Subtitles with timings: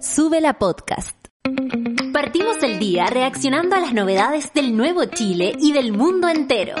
[0.00, 1.14] Sube la podcast.
[2.10, 6.74] Partimos el día reaccionando a las novedades del nuevo Chile y del mundo entero.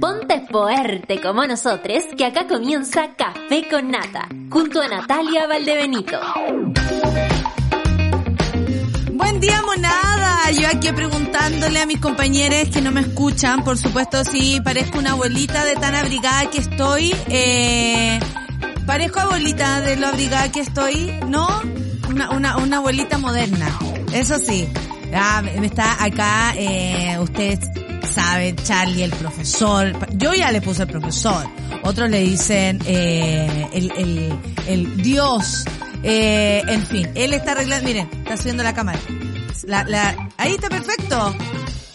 [0.00, 6.20] Ponte fuerte como nosotros, que acá comienza Café con Nata, junto a Natalia Valdebenito.
[9.14, 10.52] Buen día, monada.
[10.52, 15.12] Yo aquí preguntándole a mis compañeros que no me escuchan, por supuesto, si parezco una
[15.12, 17.12] abuelita de tan abrigada que estoy.
[17.28, 18.20] Eh,
[18.86, 21.48] parezco abuelita de lo abrigada que estoy, ¿no?
[22.12, 23.78] Una, una, una abuelita moderna.
[24.12, 24.68] Eso sí.
[25.14, 27.58] Ah, está acá, eh, usted
[28.06, 29.92] sabe, Charlie, el profesor.
[30.16, 31.46] Yo ya le puse el profesor.
[31.82, 35.64] Otros le dicen eh, el, el, el Dios.
[36.02, 38.98] Eh, en fin, él está arreglando, miren, está subiendo la cámara.
[39.66, 41.34] La, la, ahí está perfecto.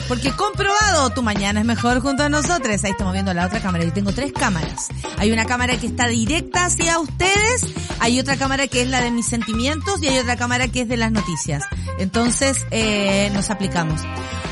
[0.08, 2.84] Porque comprobado, tu mañana es mejor junto a nosotros.
[2.84, 3.84] Ahí estamos viendo la otra cámara.
[3.84, 4.88] Yo tengo tres cámaras.
[5.18, 7.66] Hay una cámara que está directa hacia ustedes,
[8.00, 10.88] hay otra cámara que es la de mis sentimientos y hay otra cámara que es
[10.88, 11.66] de las noticias.
[12.00, 14.02] Entonces, eh, nos aplicamos.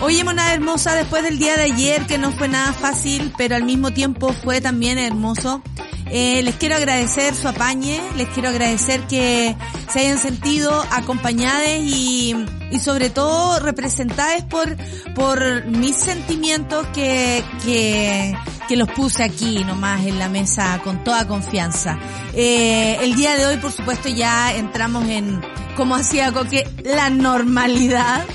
[0.01, 3.63] Oye, mona hermosa, después del día de ayer, que no fue nada fácil, pero al
[3.63, 5.61] mismo tiempo fue también hermoso.
[6.11, 9.55] Eh, les quiero agradecer su apañe, les quiero agradecer que
[9.91, 12.35] se hayan sentido acompañadas y,
[12.71, 14.75] y sobre todo representadas por,
[15.15, 18.35] por mis sentimientos que, que,
[18.67, 21.97] que los puse aquí nomás en la mesa con toda confianza.
[22.33, 25.41] Eh, el día de hoy, por supuesto, ya entramos en,
[25.75, 28.25] como hacía Coque, la normalidad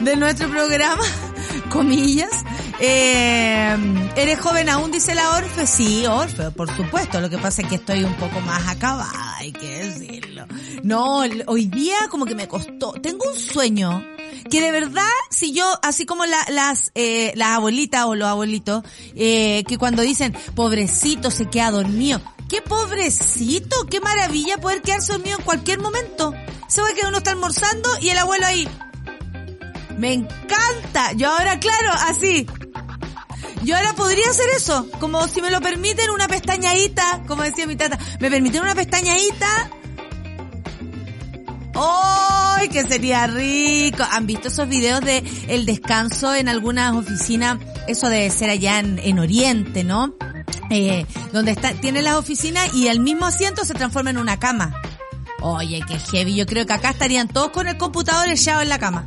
[0.00, 1.02] de nuestro programa,
[1.62, 2.30] comillas.
[2.80, 3.76] Eh,
[4.16, 4.90] ¿Eres joven aún?
[4.90, 5.66] Dice la Orfe.
[5.66, 7.20] Sí, Orfe, por supuesto.
[7.20, 10.46] Lo que pasa es que estoy un poco más acabada, hay que decirlo.
[10.82, 12.92] No, hoy día como que me costó.
[12.92, 14.04] Tengo un sueño
[14.50, 18.82] que de verdad, si yo, así como la, las, eh, las abuelitas o los abuelitos,
[19.14, 22.20] eh, que cuando dicen, pobrecito, se queda dormido.
[22.48, 23.86] ¡Qué pobrecito!
[23.90, 26.34] ¡Qué maravilla poder quedarse dormido en cualquier momento!
[26.66, 28.68] Se ve que uno está almorzando y el abuelo ahí.
[29.98, 31.12] Me encanta.
[31.12, 32.46] Yo ahora, claro, así.
[33.64, 37.74] Yo ahora podría hacer eso, como si me lo permiten una pestañadita, como decía mi
[37.74, 39.70] tata, me permiten una pestañadita.
[41.74, 44.04] ¡Ay, que sería rico!
[44.10, 47.58] ¿Han visto esos videos de el descanso en algunas oficinas?
[47.88, 50.14] Eso debe ser allá en, en Oriente, ¿no?
[50.70, 54.80] Eh, donde está, tiene las oficinas y el mismo asiento se transforma en una cama.
[55.40, 56.36] Oye, qué heavy.
[56.36, 59.06] Yo creo que acá estarían todos con el computador echado en la cama.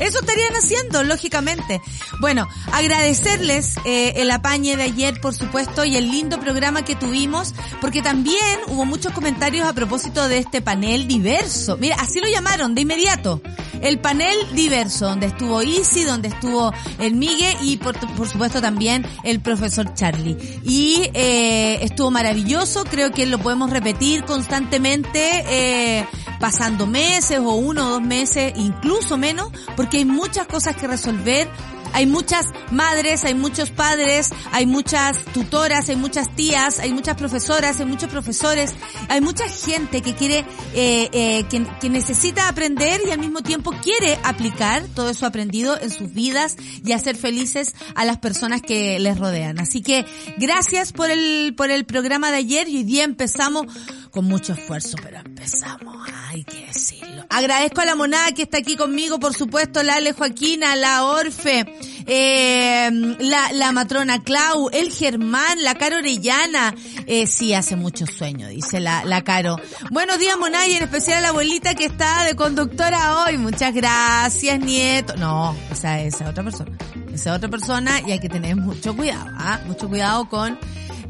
[0.00, 1.80] Eso estarían haciendo, lógicamente.
[2.20, 7.54] Bueno, agradecerles eh, el apañe de ayer, por supuesto, y el lindo programa que tuvimos,
[7.80, 11.76] porque también hubo muchos comentarios a propósito de este panel diverso.
[11.76, 13.40] Mira, así lo llamaron de inmediato.
[13.80, 19.06] El panel diverso, donde estuvo Easy, donde estuvo el Migue y por, por supuesto también
[19.22, 20.36] el profesor Charlie.
[20.64, 26.06] Y eh, estuvo maravilloso, creo que lo podemos repetir constantemente, eh,
[26.40, 31.48] pasando meses o uno o dos meses, incluso menos, porque hay muchas cosas que resolver
[31.92, 37.80] hay muchas madres, hay muchos padres, hay muchas tutoras, hay muchas tías, hay muchas profesoras,
[37.80, 38.74] hay muchos profesores,
[39.08, 40.44] hay mucha gente que quiere,
[40.74, 45.80] eh, eh, que, que, necesita aprender y al mismo tiempo quiere aplicar todo eso aprendido
[45.80, 49.58] en sus vidas y hacer felices a las personas que les rodean.
[49.58, 50.04] Así que
[50.36, 53.66] gracias por el, por el programa de ayer y hoy día empezamos
[54.10, 57.24] con mucho esfuerzo, pero empezamos, hay que decirlo.
[57.28, 61.66] Agradezco a la monada que está aquí conmigo, por supuesto, la Ale Joaquina, la Orfe,
[62.06, 66.74] eh, la, la matrona Clau, el Germán, la Caro Orellana.
[67.06, 69.56] Eh, sí, hace mucho sueño, dice la, la Caro.
[69.90, 73.38] Buenos días, monada, y en especial a la abuelita que está de conductora hoy.
[73.38, 75.16] Muchas gracias, nieto.
[75.16, 76.76] No, esa es otra persona.
[77.12, 79.60] Esa otra persona y hay que tener mucho cuidado, ¿ah?
[79.66, 80.58] Mucho cuidado con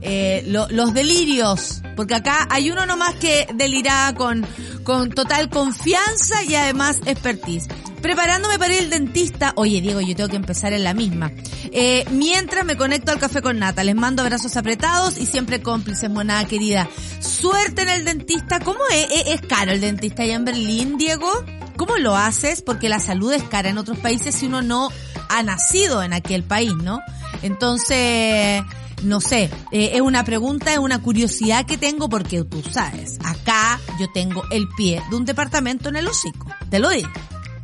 [0.00, 4.46] eh, lo, los delirios, porque acá hay uno nomás que delira con,
[4.84, 7.68] con total confianza y además expertise.
[8.00, 11.32] Preparándome para ir al dentista, oye Diego, yo tengo que empezar en la misma.
[11.72, 16.08] Eh, mientras me conecto al café con nata, les mando abrazos apretados y siempre cómplices,
[16.08, 16.88] monada querida.
[17.18, 18.80] Suerte en el dentista, ¿cómo?
[18.92, 21.28] ¿Es, es caro el dentista allá en Berlín, Diego?
[21.76, 22.62] ¿Cómo lo haces?
[22.62, 24.90] Porque la salud es cara en otros países si uno no
[25.28, 27.00] ha nacido en aquel país, ¿no?
[27.42, 28.62] Entonces,
[29.02, 33.80] no sé, eh, es una pregunta, es una curiosidad que tengo porque tú sabes, acá
[33.98, 36.46] yo tengo el pie de un departamento en el hocico.
[36.70, 37.08] Te lo digo.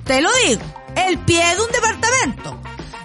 [0.04, 0.62] Te lo digo.
[0.96, 2.60] El pie de un departamento.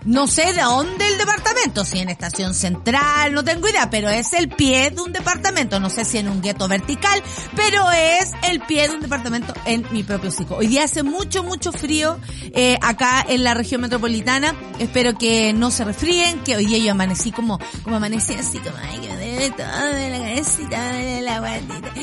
[0.09, 4.33] No sé de dónde el departamento, si en estación central, no tengo idea, pero es
[4.33, 5.79] el pie de un departamento.
[5.79, 7.21] No sé si en un gueto vertical,
[7.55, 10.55] pero es el pie de un departamento en mi propio hocico.
[10.55, 12.17] Hoy día hace mucho, mucho frío
[12.55, 14.55] eh, acá en la región metropolitana.
[14.79, 18.77] Espero que no se resfríen, que hoy día yo amanecí como, como amanecí así como,
[18.81, 21.93] ay, que duele todo, de la cabecita, de la guatita.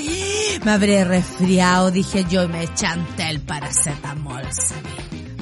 [0.64, 4.44] Me habré resfriado, dije yo, y me chanté el paracetamol,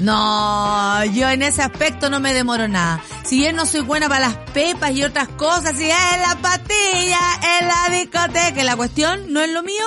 [0.00, 3.02] no, yo en ese aspecto no me demoro nada.
[3.24, 7.20] Si bien no soy buena para las pepas y otras cosas, si es la patilla,
[7.60, 9.84] en la discoteca, la cuestión no es lo mío,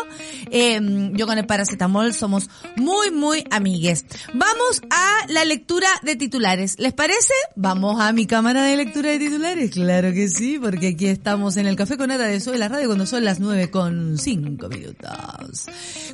[0.50, 0.80] eh,
[1.14, 4.06] yo con el paracetamol somos muy, muy amigues.
[4.34, 6.80] Vamos a la lectura de titulares.
[6.80, 7.34] ¿Les parece?
[7.56, 9.72] Vamos a mi cámara de lectura de titulares.
[9.72, 12.88] Claro que sí, porque aquí estamos en el Café con Nata de Soy la Radio
[12.88, 15.66] cuando son las nueve con cinco minutos.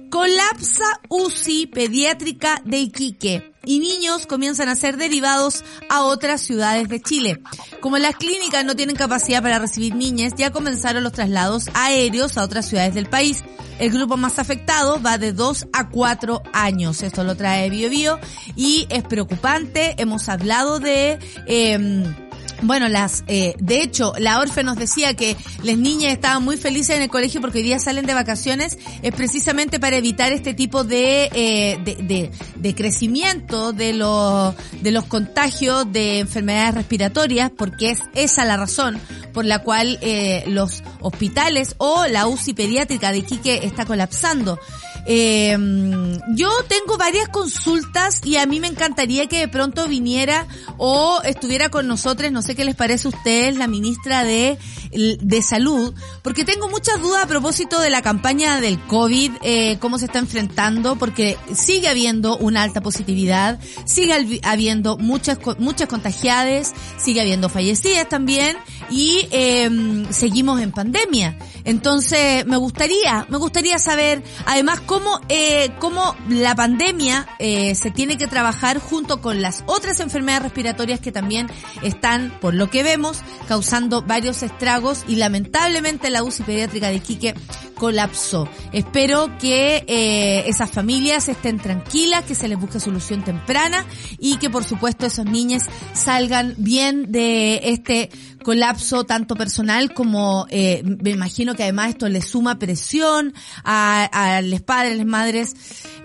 [0.10, 7.02] Colapsa UCI pediátrica de Iquique y niños comienzan a ser derivados a otras ciudades de
[7.02, 7.42] Chile.
[7.80, 12.44] Como las clínicas no tienen capacidad para recibir niñas, ya comenzaron los traslados aéreos a
[12.44, 13.44] otras ciudades del país.
[13.80, 17.02] El grupo más afectado va de 2 a 4 años.
[17.02, 18.20] Esto lo trae BioBio
[18.56, 19.96] y es preocupante.
[19.98, 21.20] Hemos hablado de...
[21.48, 22.14] Eh,
[22.64, 26.96] bueno, las, eh, de hecho, la Orfe nos decía que las niñas estaban muy felices
[26.96, 30.84] en el colegio porque hoy día salen de vacaciones, es precisamente para evitar este tipo
[30.84, 37.92] de, eh, de, de, de, crecimiento de los, de los contagios de enfermedades respiratorias, porque
[37.92, 39.00] es esa la razón
[39.34, 44.60] por la cual eh, los hospitales o la UCI pediátrica de Iquique está colapsando.
[45.06, 45.58] Eh,
[46.36, 50.48] yo tengo varias consultas y a mí me encantaría que de pronto viniera
[50.78, 54.58] o estuviera con nosotros, no sé qué les parece a ustedes, la ministra de,
[54.92, 60.00] de Salud, porque tengo muchas dudas a propósito de la campaña del COVID, eh, cómo
[60.00, 67.22] se está enfrentando, porque sigue habiendo una alta positividad, sigue habiendo muchas, muchas contagiadas, sigue
[67.22, 68.58] habiendo fallecidas también
[68.90, 71.38] y eh, seguimos en pandemia.
[71.66, 78.18] Entonces, me gustaría, me gustaría saber, además, cómo, eh, cómo la pandemia eh, se tiene
[78.18, 81.48] que trabajar junto con las otras enfermedades respiratorias que también
[81.82, 87.34] están, por lo que vemos, causando varios estragos y lamentablemente la UCI pediátrica de Iquique
[87.76, 88.48] colapsó.
[88.72, 93.86] Espero que eh, esas familias estén tranquilas, que se les busque solución temprana
[94.18, 95.64] y que por supuesto esos niños
[95.94, 98.10] salgan bien de este
[98.44, 104.42] colapso tanto personal como eh, me imagino que además esto le suma presión a, a
[104.42, 105.56] los padres, las madres,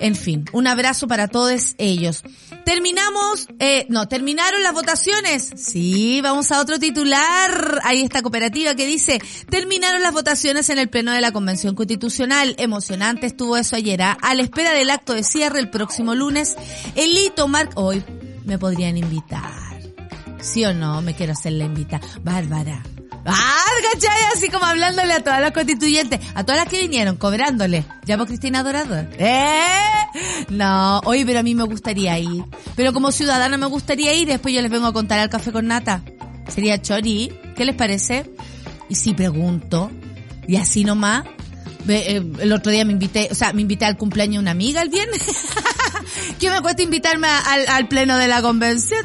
[0.00, 2.22] en fin, un abrazo para todos ellos.
[2.64, 5.50] Terminamos, eh, no, terminaron las votaciones.
[5.56, 7.80] Sí, vamos a otro titular.
[7.82, 12.54] Hay esta cooperativa que dice, terminaron las votaciones en el Pleno de la Convención Constitucional.
[12.58, 14.02] Emocionante estuvo eso ayer.
[14.02, 14.18] ¿ah?
[14.20, 16.56] A la espera del acto de cierre el próximo lunes,
[16.94, 18.04] Elito Marc, hoy
[18.44, 19.67] me podrían invitar.
[20.40, 21.02] ¿Sí o no?
[21.02, 22.00] Me quiero hacer la invita.
[22.22, 22.82] Bárbara.
[23.26, 23.68] Ah.
[24.34, 27.84] Así como hablándole a todas las constituyentes, a todas las que vinieron, cobrándole.
[28.06, 29.08] Llamo Cristina Dorador.
[29.18, 29.60] ¿Eh?
[30.50, 32.44] No, oye, pero a mí me gustaría ir.
[32.76, 35.66] Pero como ciudadana me gustaría ir, después yo les vengo a contar al café con
[35.66, 36.02] nata.
[36.48, 37.32] Sería chori.
[37.56, 38.30] ¿Qué les parece?
[38.88, 39.90] Y si pregunto,
[40.46, 41.24] y así nomás,
[41.88, 44.82] eh, el otro día me invité, o sea, me invité al cumpleaños de una amiga
[44.82, 45.22] el viernes.
[46.38, 49.04] ¿Qué me cuesta invitarme al, pleno de la convención?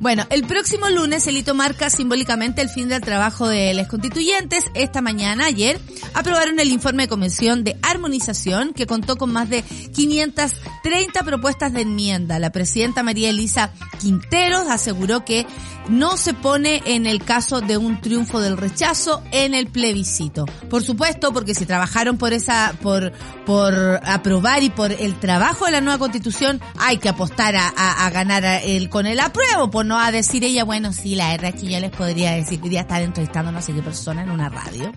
[0.00, 4.64] Bueno, el próximo lunes el hito marca simbólicamente el fin del trabajo de los constituyentes.
[4.74, 5.80] Esta mañana, ayer,
[6.14, 11.82] aprobaron el informe de comisión de armonización que contó con más de 530 propuestas de
[11.82, 12.38] enmienda.
[12.38, 15.46] La presidenta María Elisa Quinteros aseguró que
[15.88, 20.44] no se pone en el caso de un triunfo del rechazo en el plebiscito.
[20.68, 23.12] Por supuesto, porque si trabajaron por esa, por,
[23.44, 28.06] por aprobar y por el trabajo de la nueva constitución, hay que apostar a, a,
[28.06, 31.52] a ganar el, con el apruebo, por no a decir ella, bueno, sí, la verdad
[31.54, 34.30] es que yo les podría decir que ya estar entrevistando no sé qué persona en
[34.30, 34.92] una radio.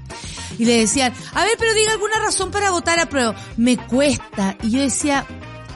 [0.57, 3.33] Y le decían, a ver, pero diga alguna razón para votar apruebo.
[3.57, 4.57] Me cuesta.
[4.63, 5.25] Y yo decía,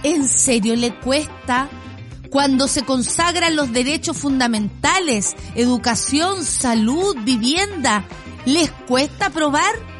[0.03, 1.69] ¿en serio le cuesta?
[2.33, 8.05] cuando se consagran los derechos fundamentales, educación, salud, vivienda,
[8.45, 9.92] ¿les cuesta aprobar?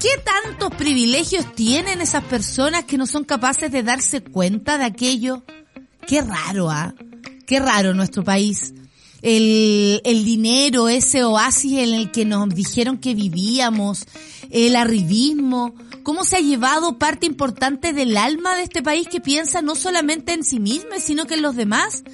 [0.00, 5.42] ¿Qué tantos privilegios tienen esas personas que no son capaces de darse cuenta de aquello?
[6.06, 6.94] Qué raro, ¿ah?
[7.46, 8.74] Qué raro nuestro país.
[9.22, 14.06] El, el dinero, ese oasis en el que nos dijeron que vivíamos,
[14.50, 19.62] el arribismo, cómo se ha llevado parte importante del alma de este país que piensa
[19.62, 22.04] no solamente en sí mismo, sino que en los demás.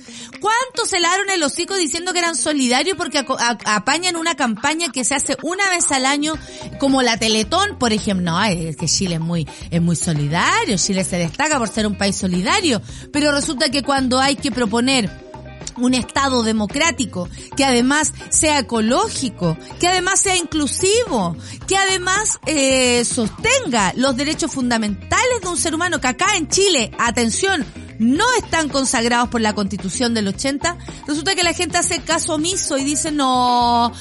[0.41, 3.25] ¿Cuántos se laron el hocico diciendo que eran solidarios porque
[3.67, 6.35] apañan una campaña que se hace una vez al año,
[6.79, 8.33] como la Teletón, por ejemplo?
[8.33, 11.97] No, es que Chile es muy, es muy solidario, Chile se destaca por ser un
[11.97, 12.81] país solidario,
[13.13, 15.32] pero resulta que cuando hay que proponer
[15.85, 21.37] un Estado democrático, que además sea ecológico, que además sea inclusivo,
[21.67, 26.93] que además eh, sostenga los derechos fundamentales de un ser humano, que acá en Chile,
[26.99, 27.67] atención,
[28.03, 32.77] no están consagrados por la constitución del 80, resulta que la gente hace caso omiso
[32.77, 33.93] y dice, no,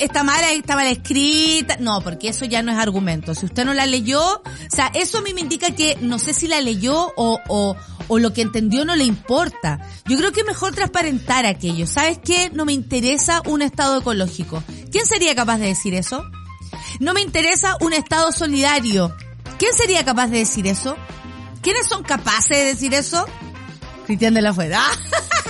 [0.00, 1.76] está mal, está mal escrita.
[1.80, 3.34] No, porque eso ya no es argumento.
[3.34, 6.34] Si usted no la leyó, o sea, eso a mí me indica que no sé
[6.34, 7.76] si la leyó o, o,
[8.08, 9.80] o lo que entendió no le importa.
[10.06, 11.86] Yo creo que es mejor transparentar aquello.
[11.86, 12.50] ¿Sabes qué?
[12.52, 14.62] No me interesa un estado ecológico.
[14.90, 16.24] ¿Quién sería capaz de decir eso?
[17.00, 19.14] No me interesa un estado solidario.
[19.58, 20.96] ¿Quién sería capaz de decir eso?
[21.62, 23.26] ¿Quiénes son capaces de decir eso?
[24.06, 24.82] Cristian de la Fuera.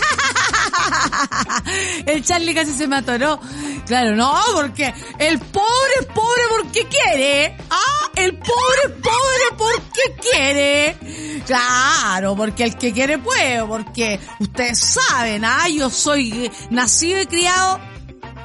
[2.07, 3.41] El Charlie casi se me atoró.
[3.87, 7.57] Claro, no, porque el pobre es pobre porque quiere.
[7.71, 11.43] Ah, el pobre es pobre porque quiere.
[11.47, 17.94] Claro, porque el que quiere puede, porque ustedes saben, ah, yo soy nacido y criado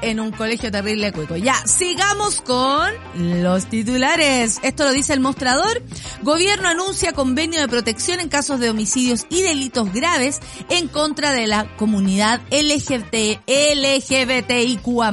[0.02, 1.36] en un colegio terrible cuico.
[1.36, 4.60] Ya, sigamos con los titulares.
[4.64, 5.82] Esto lo dice el mostrador.
[6.22, 10.40] Gobierno anuncia convenio de protección en casos de homicidios y delitos graves
[10.70, 15.10] en contra de la comunidad LGBT, LGBTIQA+.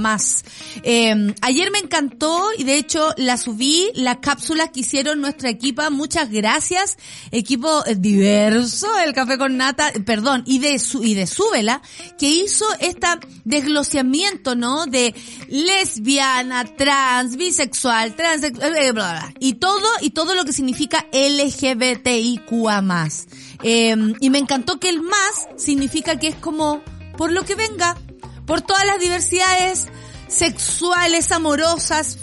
[0.82, 5.90] Eh, ayer me encantó y de hecho la subí, las cápsulas que hicieron nuestra equipa.
[5.90, 6.96] Muchas gracias.
[7.30, 11.82] Equipo diverso, el café con nata, perdón, y de y de Súbela,
[12.18, 13.06] que hizo este
[13.44, 14.75] desglosamiento, ¿no?
[14.84, 15.14] De
[15.48, 19.32] lesbiana, trans, bisexual, transexual, bla.
[19.40, 23.26] y todo, y todo lo que significa LGBTIQA más.
[23.62, 26.82] Eh, y me encantó que el más significa que es como
[27.16, 27.96] por lo que venga,
[28.44, 29.88] por todas las diversidades
[30.28, 32.18] sexuales, amorosas,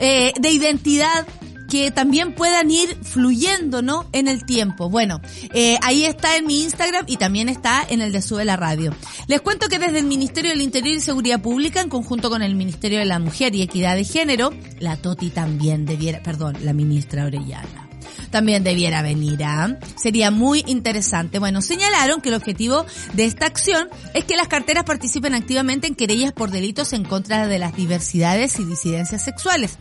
[0.00, 1.26] eh, de identidad,
[1.68, 4.06] que también puedan ir fluyendo, ¿no?
[4.12, 4.88] En el tiempo.
[4.88, 5.20] Bueno,
[5.54, 8.94] eh, ahí está en mi Instagram y también está en el de Sube la Radio.
[9.26, 12.54] Les cuento que desde el Ministerio del Interior y Seguridad Pública, en conjunto con el
[12.54, 17.26] Ministerio de la Mujer y Equidad de Género, la Toti también debiera, perdón, la ministra
[17.26, 17.87] Orellana
[18.28, 19.42] también debiera venir.
[19.44, 19.78] ¿ah?
[19.96, 21.38] Sería muy interesante.
[21.38, 25.94] Bueno, señalaron que el objetivo de esta acción es que las carteras participen activamente en
[25.94, 29.78] querellas por delitos en contra de las diversidades y disidencias sexuales.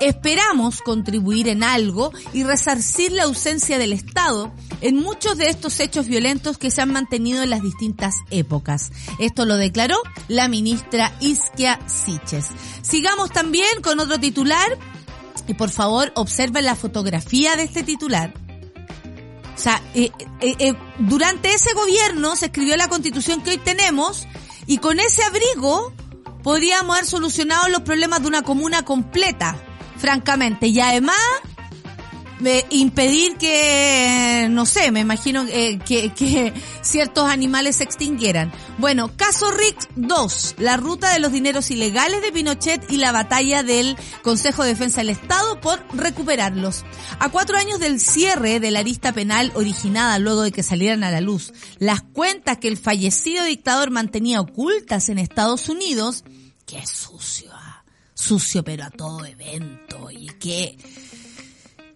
[0.00, 6.06] Esperamos contribuir en algo y resarcir la ausencia del Estado en muchos de estos hechos
[6.06, 8.92] violentos que se han mantenido en las distintas épocas.
[9.18, 9.96] Esto lo declaró
[10.28, 12.46] la ministra Isquia Siches.
[12.82, 14.78] Sigamos también con otro titular
[15.50, 18.32] y por favor observen la fotografía de este titular.
[19.56, 24.28] O sea, eh, eh, eh, durante ese gobierno se escribió la constitución que hoy tenemos
[24.66, 25.92] y con ese abrigo
[26.44, 29.56] podríamos haber solucionado los problemas de una comuna completa
[29.96, 30.68] francamente.
[30.68, 31.18] Y además,
[32.70, 38.52] impedir que, no sé, me imagino eh, que, que, ciertos animales se extinguieran.
[38.78, 43.62] Bueno, caso Rick 2, la ruta de los dineros ilegales de Pinochet y la batalla
[43.62, 46.84] del Consejo de Defensa del Estado por recuperarlos.
[47.18, 51.10] A cuatro años del cierre de la arista penal originada luego de que salieran a
[51.10, 56.24] la luz, las cuentas que el fallecido dictador mantenía ocultas en Estados Unidos,
[56.66, 57.50] qué sucio
[58.20, 60.10] sucio pero a todo evento.
[60.10, 60.76] Y qué,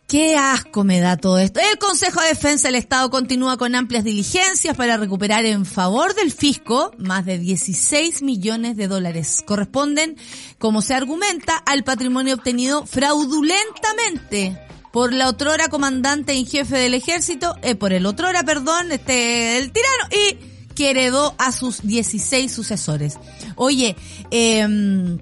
[0.06, 1.61] qué asco me da todo esto.
[1.61, 6.32] El Consejo de Defensa del Estado continúa con amplias diligencias para recuperar en favor del
[6.32, 9.42] fisco más de 16 millones de dólares.
[9.46, 10.16] Corresponden,
[10.58, 14.58] como se argumenta, al patrimonio obtenido fraudulentamente
[14.92, 19.73] por la otrora comandante en jefe del ejército, eh, por el otrora, perdón, este, el
[19.73, 20.38] tirano, y
[20.75, 23.18] que heredó a sus 16 sucesores.
[23.56, 23.96] Oye,
[24.30, 25.18] eh,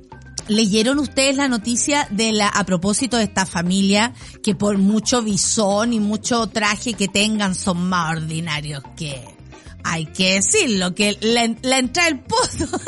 [0.48, 5.92] ¿Leyeron ustedes la noticia de la, a propósito de esta familia que por mucho visón
[5.92, 9.22] y mucho traje que tengan son más ordinarios que,
[9.84, 12.68] hay que decirlo, que la, la entrada el pozo.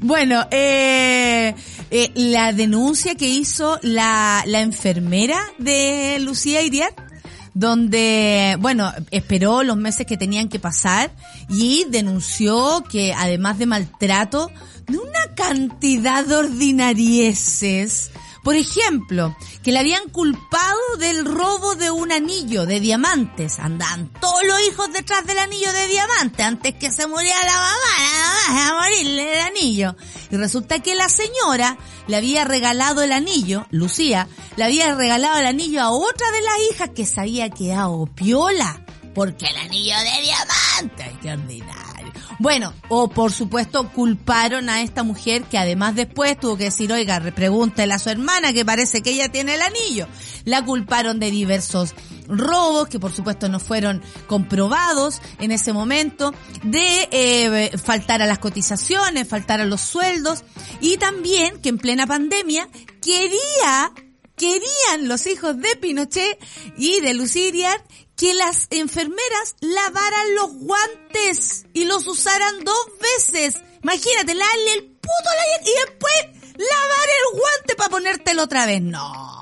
[0.00, 1.54] bueno, eh,
[1.90, 6.94] eh, la denuncia que hizo la, la enfermera de Lucía Iriar,
[7.54, 11.10] donde, bueno, esperó los meses que tenían que pasar
[11.48, 14.50] y denunció que además de maltrato,
[14.86, 18.10] de una cantidad de ordinarieses.
[18.46, 23.58] Por ejemplo, que le habían culpado del robo de un anillo de diamantes.
[23.58, 28.52] Andan todos los hijos detrás del anillo de diamante antes que se muriera la mamá,
[28.52, 29.96] nada a morirle el anillo.
[30.30, 31.76] Y resulta que la señora
[32.06, 36.58] le había regalado el anillo, Lucía, le había regalado el anillo a otra de las
[36.70, 38.80] hijas que se había quedado piola.
[39.12, 41.85] Porque el anillo de diamante, ay, qué ordinario.
[42.38, 47.20] Bueno, o por supuesto culparon a esta mujer que además después tuvo que decir, oiga,
[47.34, 50.06] pregúntele a su hermana que parece que ella tiene el anillo.
[50.44, 51.94] La culparon de diversos
[52.28, 58.38] robos que por supuesto no fueron comprobados en ese momento, de eh, faltar a las
[58.38, 60.44] cotizaciones, faltar a los sueldos
[60.80, 62.68] y también que en plena pandemia
[63.00, 63.92] quería
[64.36, 66.38] querían los hijos de Pinochet
[66.76, 67.80] y de Luciriat
[68.16, 73.62] que las enfermeras lavaran los guantes y los usaran dos veces.
[73.82, 75.30] Imagínate, darle el puto
[75.64, 78.82] y después lavar el guante para ponértelo otra vez.
[78.82, 79.36] No.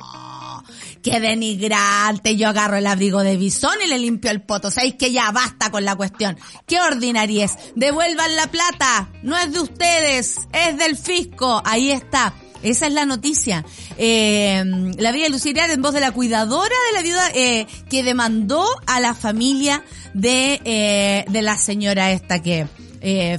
[1.03, 2.37] Qué denigrante.
[2.37, 4.71] Yo agarro el abrigo de bisón y le limpio el poto.
[4.71, 6.39] Sabéis que ya basta con la cuestión.
[6.67, 7.53] Qué ordinariez.
[7.77, 9.11] Devuelvan la plata.
[9.23, 10.39] No es de ustedes.
[10.53, 11.61] Es del fisco.
[11.65, 12.35] Ahí está.
[12.65, 13.65] Esa es la noticia.
[13.99, 14.65] Eh,
[14.99, 19.01] la vida luciria en voz de la cuidadora de la viuda eh, que demandó a
[19.01, 22.67] la familia de, eh, de la señora esta que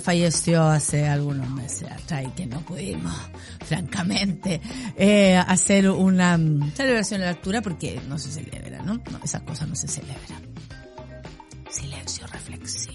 [0.03, 3.11] falleció hace algunos meses atrás y que no pudimos,
[3.65, 4.61] francamente,
[5.47, 6.39] hacer una
[6.75, 9.01] celebración a la altura porque no se celebra, ¿no?
[9.11, 10.43] No, esas cosas no se celebran.
[11.67, 12.94] Silencio reflexivo.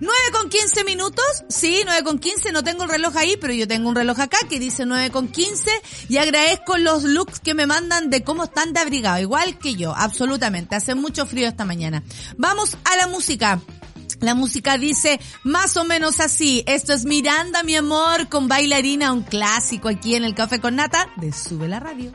[0.00, 3.68] 9 con 15 minutos, sí, 9 con 15, no tengo el reloj ahí, pero yo
[3.68, 5.70] tengo un reloj acá que dice 9 con 15
[6.08, 9.94] y agradezco los looks que me mandan de cómo están de abrigado, igual que yo,
[9.94, 12.02] absolutamente, hace mucho frío esta mañana.
[12.36, 13.60] Vamos a la música.
[14.20, 16.64] La música dice más o menos así.
[16.66, 21.08] Esto es Miranda, mi amor, con bailarina, un clásico aquí en el Café con Nata
[21.16, 22.12] de Sube la Radio.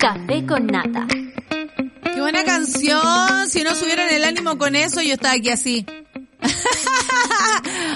[0.00, 1.06] Café con nata.
[2.02, 3.46] Qué buena canción.
[3.50, 5.84] Si no subieran el ánimo con eso, yo estaba aquí así.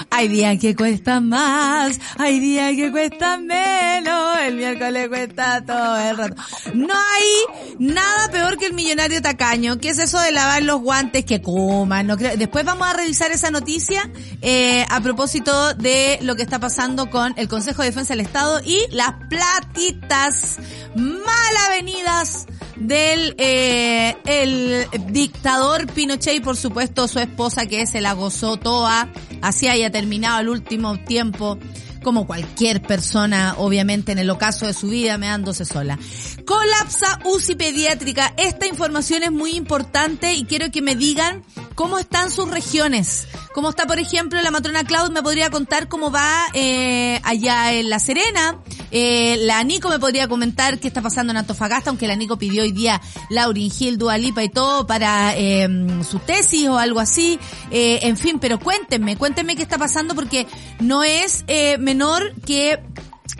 [0.09, 6.17] Hay días que cuesta más, hay días que cuesta menos, el miércoles cuesta todo el
[6.17, 6.41] rato.
[6.73, 11.25] No hay nada peor que el millonario tacaño, que es eso de lavar los guantes
[11.25, 12.07] que coman.
[12.07, 12.37] No creo.
[12.37, 14.09] Después vamos a revisar esa noticia
[14.41, 18.61] eh, a propósito de lo que está pasando con el Consejo de Defensa del Estado
[18.63, 20.57] y las platitas
[20.95, 28.13] mal avenidas del eh, el dictador Pinochet y por supuesto su esposa que se la
[28.35, 29.07] gozó toda,
[29.41, 31.57] así haya terminado el último tiempo
[32.03, 35.97] como cualquier persona, obviamente en el ocaso de su vida, meándose sola.
[36.45, 38.33] Colapsa UCI pediátrica.
[38.35, 41.43] Esta información es muy importante y quiero que me digan
[41.75, 43.25] cómo están sus regiones.
[43.53, 47.89] Cómo está, por ejemplo, la matrona Claud me podría contar cómo va eh, allá en
[47.89, 48.59] La Serena.
[48.97, 52.63] Eh, la Nico me podría comentar qué está pasando en Antofagasta, aunque la Nico pidió
[52.63, 55.67] hoy día Laurin Gil, Dualipa y todo para eh,
[56.09, 57.37] su tesis o algo así.
[57.71, 60.47] Eh, en fin, pero cuéntenme, cuéntenme qué está pasando porque
[60.79, 62.79] no es eh, menor que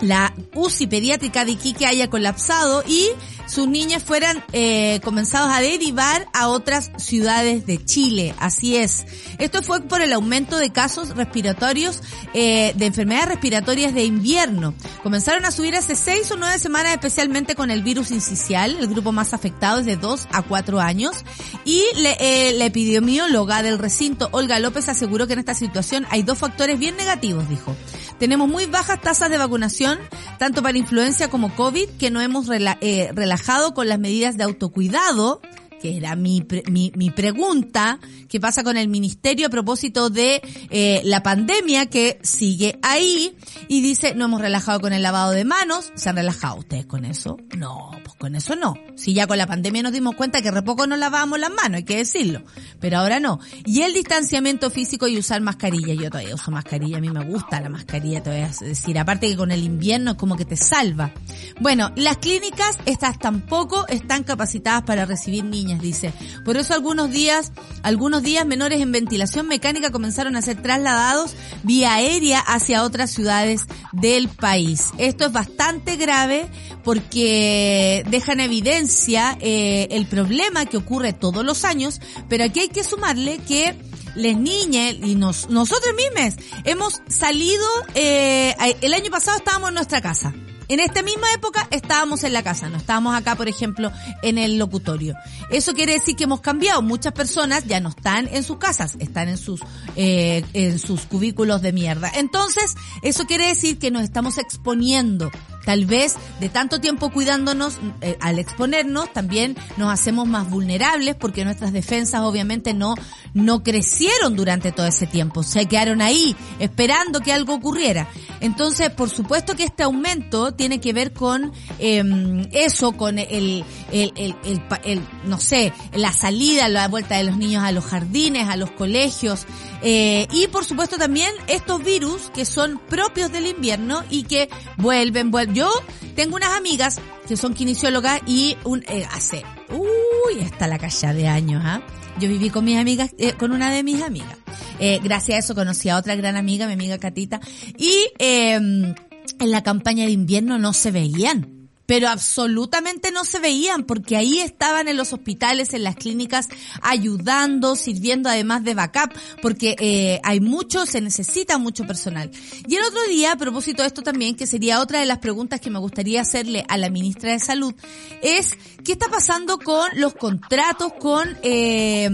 [0.01, 3.11] la UCI pediátrica de Iquique haya colapsado y
[3.47, 8.34] sus niñas fueran eh, comenzados a derivar a otras ciudades de Chile.
[8.39, 9.05] Así es.
[9.38, 12.01] Esto fue por el aumento de casos respiratorios,
[12.34, 14.73] eh, de enfermedades respiratorias de invierno.
[15.03, 19.12] Comenzaron a subir hace seis o nueve semanas, especialmente con el virus incisional, el grupo
[19.12, 21.23] más afectado es de dos a cuatro años.
[21.63, 26.23] Y le, eh, la epidemióloga del recinto, Olga López, aseguró que en esta situación hay
[26.23, 27.75] dos factores bien negativos, dijo.
[28.19, 29.99] Tenemos muy bajas tasas de vacunación,
[30.39, 35.41] tanto para influencia como COVID, que no hemos eh, relajado con las medidas de autocuidado,
[35.85, 41.01] que era mi, mi, mi, pregunta, ¿qué pasa con el ministerio a propósito de eh,
[41.03, 43.37] la pandemia que sigue ahí?
[43.67, 47.05] Y dice, no hemos relajado con el lavado de manos, ¿se han relajado ustedes con
[47.05, 47.37] eso?
[47.55, 48.73] No, pues con eso no.
[48.95, 51.77] Si ya con la pandemia nos dimos cuenta que re poco nos lavábamos las manos,
[51.77, 52.41] hay que decirlo,
[52.79, 53.39] pero ahora no.
[53.63, 57.61] Y el distanciamiento físico y usar mascarilla, yo todavía uso mascarilla, a mí me gusta
[57.61, 60.57] la mascarilla, te voy a decir, aparte que con el invierno es como que te
[60.57, 61.13] salva.
[61.61, 66.13] Bueno, las clínicas, estas tampoco están capacitadas para recibir niñas dice.
[66.43, 67.51] Por eso algunos días,
[67.83, 73.65] algunos días menores en ventilación mecánica comenzaron a ser trasladados vía aérea hacia otras ciudades
[73.91, 74.89] del país.
[74.97, 76.47] Esto es bastante grave
[76.83, 82.69] porque deja en evidencia eh, el problema que ocurre todos los años, pero aquí hay
[82.69, 83.75] que sumarle que
[84.15, 90.01] les niñas y nos, nosotros mismos hemos salido, eh, el año pasado estábamos en nuestra
[90.01, 90.33] casa.
[90.67, 94.58] En esta misma época estábamos en la casa, no estábamos acá, por ejemplo, en el
[94.58, 95.15] locutorio.
[95.49, 96.82] Eso quiere decir que hemos cambiado.
[96.82, 99.62] Muchas personas ya no están en sus casas, están en sus
[99.95, 102.12] eh, en sus cubículos de mierda.
[102.15, 105.32] Entonces, eso quiere decir que nos estamos exponiendo.
[105.65, 111.43] Tal vez de tanto tiempo cuidándonos, eh, al exponernos, también nos hacemos más vulnerables porque
[111.43, 112.95] nuestras defensas obviamente no,
[113.34, 115.43] no crecieron durante todo ese tiempo.
[115.43, 118.08] Se quedaron ahí esperando que algo ocurriera.
[118.41, 122.04] Entonces, por supuesto que este aumento tiene que ver con eh,
[122.51, 124.36] eso, con el, el, el,
[124.84, 128.71] el, no sé, la salida, la vuelta de los niños a los jardines, a los
[128.71, 129.47] colegios,
[129.82, 135.32] eh, y por supuesto también estos virus que son propios del invierno y que vuelven,
[135.32, 135.54] vuelven.
[135.55, 135.71] Yo
[136.17, 141.29] tengo unas amigas que son kinesiólogas y un, eh, hace, Uy, está la calla de
[141.29, 141.81] años, ¿ah?
[142.19, 144.37] Yo viví con mis amigas, eh, con una de mis amigas.
[144.79, 147.39] Eh, gracias a eso conocí a otra gran amiga, mi amiga Catita.
[147.77, 148.95] Y eh, en
[149.39, 151.54] la campaña de invierno no se veían
[151.85, 156.49] pero absolutamente no se veían porque ahí estaban en los hospitales, en las clínicas,
[156.81, 162.31] ayudando, sirviendo además de backup, porque eh, hay mucho, se necesita mucho personal.
[162.67, 165.59] Y el otro día, a propósito de esto también, que sería otra de las preguntas
[165.61, 167.73] que me gustaría hacerle a la ministra de Salud,
[168.21, 172.09] es qué está pasando con los contratos, con eh,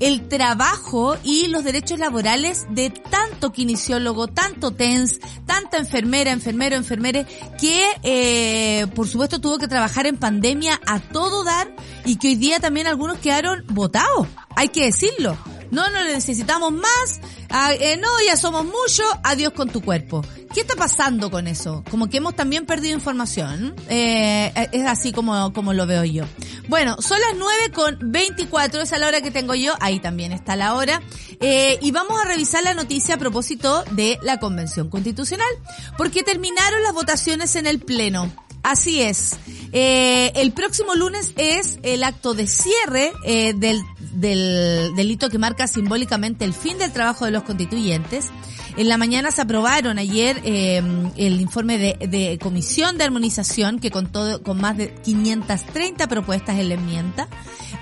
[0.00, 7.26] el trabajo y los derechos laborales de tanto kinesiólogo, tanto TENS, tanta enfermera, enfermero, enfermere,
[7.60, 11.74] que eh, por supuesto tuvo que trabajar en pandemia a todo dar
[12.04, 14.26] y que hoy día también algunos quedaron votados,
[14.56, 15.36] hay que decirlo.
[15.70, 20.22] No, no necesitamos más, ah, eh, no, ya somos muchos, adiós con tu cuerpo.
[20.54, 21.82] ¿Qué está pasando con eso?
[21.90, 23.74] Como que hemos también perdido información.
[23.88, 26.24] Eh, es así como, como lo veo yo.
[26.68, 30.30] Bueno, son las 9 con 24, esa es la hora que tengo yo, ahí también
[30.30, 31.00] está la hora.
[31.40, 35.48] Eh, y vamos a revisar la noticia a propósito de la Convención Constitucional,
[35.96, 38.30] porque terminaron las votaciones en el Pleno.
[38.62, 39.36] Así es.
[39.72, 43.80] Eh, el próximo lunes es el acto de cierre eh, del,
[44.12, 48.30] del delito que marca simbólicamente el fin del trabajo de los constituyentes.
[48.76, 50.82] En la mañana se aprobaron ayer eh,
[51.16, 56.74] el informe de, comisión de armonización que contó con más de 530 propuestas en la
[56.74, 57.28] enmienda.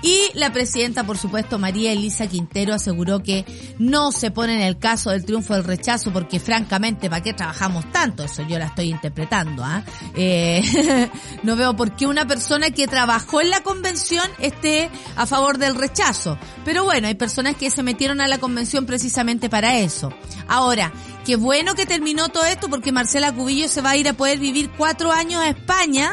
[0.01, 3.45] Y la presidenta, por supuesto, María Elisa Quintero, aseguró que
[3.77, 7.89] no se pone en el caso del triunfo del rechazo porque francamente, ¿para qué trabajamos
[7.91, 8.23] tanto?
[8.23, 9.63] Eso yo la estoy interpretando.
[9.63, 9.83] ¿ah?
[10.15, 11.09] Eh,
[11.43, 15.73] no veo por qué una persona que trabajó en la convención esté a favor del
[15.73, 16.37] rechazo.
[16.63, 20.13] Pero bueno, hay personas que se metieron a la convención precisamente para eso.
[20.47, 20.93] Ahora,
[21.25, 24.37] qué bueno que terminó todo esto porque Marcela Cubillo se va a ir a poder
[24.37, 26.11] vivir cuatro años a España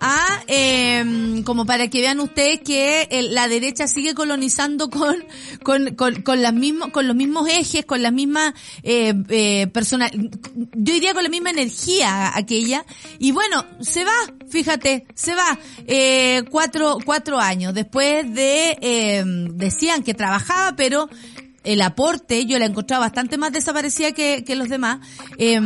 [0.00, 5.16] a eh, como para que vean ustedes que la derecha sigue colonizando con
[5.62, 10.10] con, con, con las mismos con los mismos ejes con las mismas eh, eh, personas
[10.12, 12.84] yo diría con la misma energía aquella.
[13.18, 14.12] Y bueno se va
[14.48, 17.74] fíjate se va eh, cuatro cuatro años.
[17.74, 21.08] Después de eh, decían que trabajaba pero
[21.64, 25.00] el aporte yo la encontraba bastante más desaparecida que, que los demás.
[25.38, 25.60] Eh,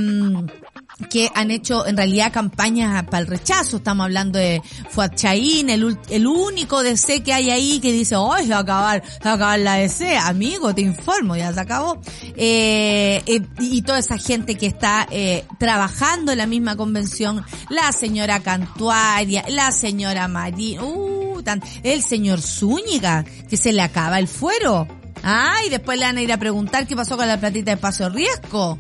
[1.02, 3.78] que han hecho en realidad campañas para el rechazo.
[3.78, 8.36] Estamos hablando de Fuad Chaín, el, el único DC que hay ahí que dice, oh,
[8.36, 10.16] se va a acabar, se va a acabar la DC.
[10.16, 12.00] Amigo, te informo, ya se acabó.
[12.36, 17.92] Eh, eh, y toda esa gente que está eh, trabajando en la misma convención, la
[17.92, 21.42] señora Cantuaria, la señora María, uh,
[21.82, 24.86] el señor Zúñiga, que se le acaba el fuero.
[25.22, 27.76] Ah, y después le van a ir a preguntar qué pasó con la platita de
[27.76, 28.78] paso riesgo.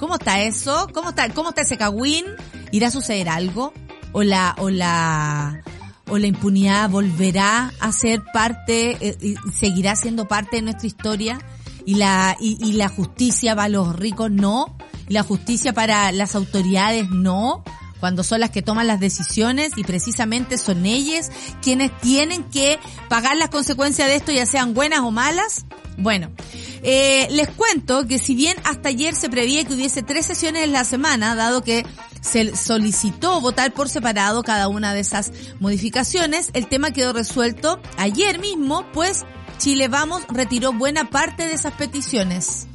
[0.00, 0.88] ¿Cómo está eso?
[0.94, 2.24] ¿Cómo está, cómo está ese cagüín?
[2.72, 3.74] ¿Irá a suceder algo?
[4.12, 5.62] ¿O la, o la,
[6.08, 11.38] o la impunidad volverá a ser parte, eh, seguirá siendo parte de nuestra historia?
[11.84, 14.74] ¿Y la, y, y la justicia para los ricos no?
[15.06, 17.62] ¿Y la justicia para las autoridades no?
[18.00, 21.30] Cuando son las que toman las decisiones y precisamente son ellas
[21.62, 25.66] quienes tienen que pagar las consecuencias de esto, ya sean buenas o malas.
[25.96, 26.30] Bueno,
[26.82, 30.72] eh, les cuento que si bien hasta ayer se prevía que hubiese tres sesiones en
[30.72, 31.84] la semana, dado que
[32.22, 38.38] se solicitó votar por separado cada una de esas modificaciones, el tema quedó resuelto ayer
[38.38, 39.24] mismo, pues
[39.58, 42.66] Chile Vamos retiró buena parte de esas peticiones.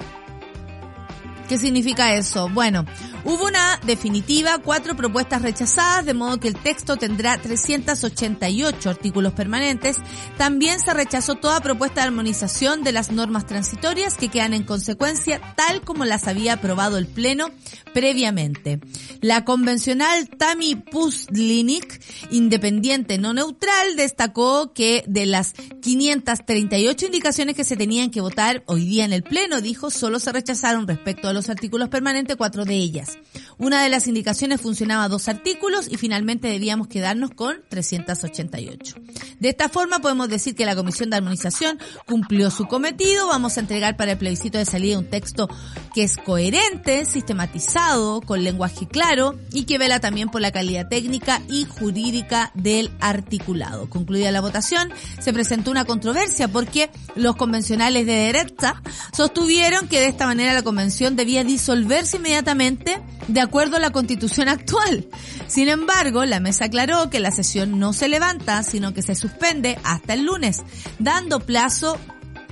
[1.50, 2.50] ¿Qué significa eso?
[2.50, 2.86] Bueno,
[3.26, 9.98] hubo una definitiva, cuatro propuestas rechazadas, de modo que el texto tendrá 388 artículos permanentes.
[10.38, 15.42] También se rechazó toda propuesta de armonización de las normas transitorias que quedan en consecuencia
[15.56, 17.50] tal como las había aprobado el Pleno
[17.94, 18.80] previamente.
[19.22, 27.78] La convencional Tami Puslinik, independiente no neutral, destacó que de las 538 indicaciones que se
[27.78, 31.50] tenían que votar hoy día en el Pleno, dijo, solo se rechazaron respecto a los
[31.50, 33.15] artículos permanentes cuatro de ellas.
[33.58, 38.96] Una de las indicaciones funcionaba dos artículos y finalmente debíamos quedarnos con 388.
[39.40, 43.28] De esta forma podemos decir que la Comisión de Armonización cumplió su cometido.
[43.28, 45.50] Vamos a entregar para el plebiscito de salida un texto
[45.94, 51.42] que es coherente, sistematizado, con lenguaje claro y que vela también por la calidad técnica
[51.48, 53.90] y jurídica del articulado.
[53.90, 58.82] Concluida la votación, se presentó una controversia porque los convencionales de derecha
[59.16, 64.50] sostuvieron que de esta manera la convención debía disolverse inmediatamente de acuerdo a la constitución
[64.50, 65.06] actual.
[65.48, 69.78] Sin embargo, la mesa aclaró que la sesión no se levanta, sino que se suspende
[69.84, 70.64] hasta el lunes,
[71.00, 71.98] dando plazo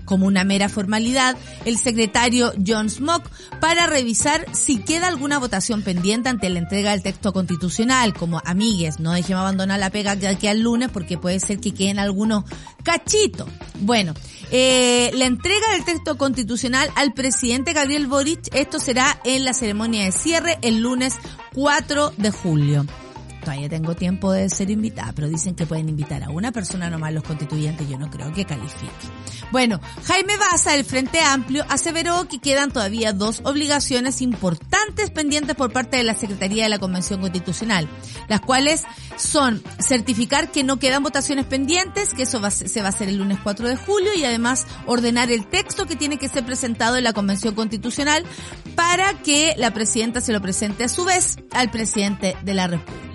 [0.05, 6.29] como una mera formalidad, el secretario John Smock para revisar si queda alguna votación pendiente
[6.29, 10.47] ante la entrega del texto constitucional, como amigues, no dejemos abandonar la pega que aquí
[10.47, 12.43] al lunes porque puede ser que queden algunos
[12.83, 13.47] cachitos.
[13.79, 14.13] Bueno,
[14.51, 20.05] eh, la entrega del texto constitucional al presidente Gabriel Boric, esto será en la ceremonia
[20.05, 21.15] de cierre el lunes
[21.53, 22.85] 4 de julio.
[23.43, 27.13] Todavía tengo tiempo de ser invitada, pero dicen que pueden invitar a una persona nomás
[27.13, 28.91] los constituyentes, yo no creo que califique.
[29.51, 35.73] Bueno, Jaime Baza del Frente Amplio aseveró que quedan todavía dos obligaciones importantes pendientes por
[35.73, 37.89] parte de la Secretaría de la Convención Constitucional,
[38.29, 38.83] las cuales
[39.17, 43.39] son certificar que no quedan votaciones pendientes, que eso se va a hacer el lunes
[43.43, 47.13] 4 de julio, y además ordenar el texto que tiene que ser presentado en la
[47.13, 48.23] Convención Constitucional
[48.75, 53.12] para que la presidenta se lo presente a su vez al presidente de la República.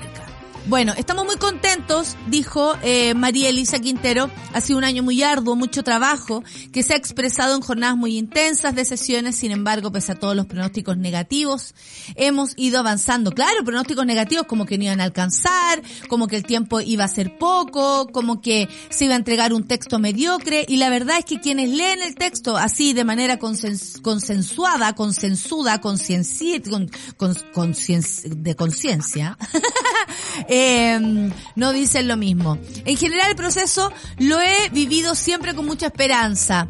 [0.69, 4.31] Bueno, estamos muy contentos, dijo eh, María Elisa Quintero.
[4.53, 8.19] Ha sido un año muy arduo, mucho trabajo, que se ha expresado en jornadas muy
[8.19, 9.37] intensas de sesiones.
[9.37, 11.75] Sin embargo, pese a todos los pronósticos negativos,
[12.17, 13.33] hemos ido avanzando.
[13.33, 17.09] Claro, pronósticos negativos como que no iban a alcanzar, como que el tiempo iba a
[17.09, 20.67] ser poco, como que se iba a entregar un texto mediocre.
[20.69, 25.81] Y la verdad es que quienes leen el texto así de manera consens consensuada, consensuda,
[25.81, 27.75] conciencia, con, con,
[28.27, 29.39] de conciencia,
[30.49, 30.58] eh,
[31.55, 32.59] no dicen lo mismo.
[32.85, 36.69] En general el proceso lo he vivido siempre con mucha esperanza.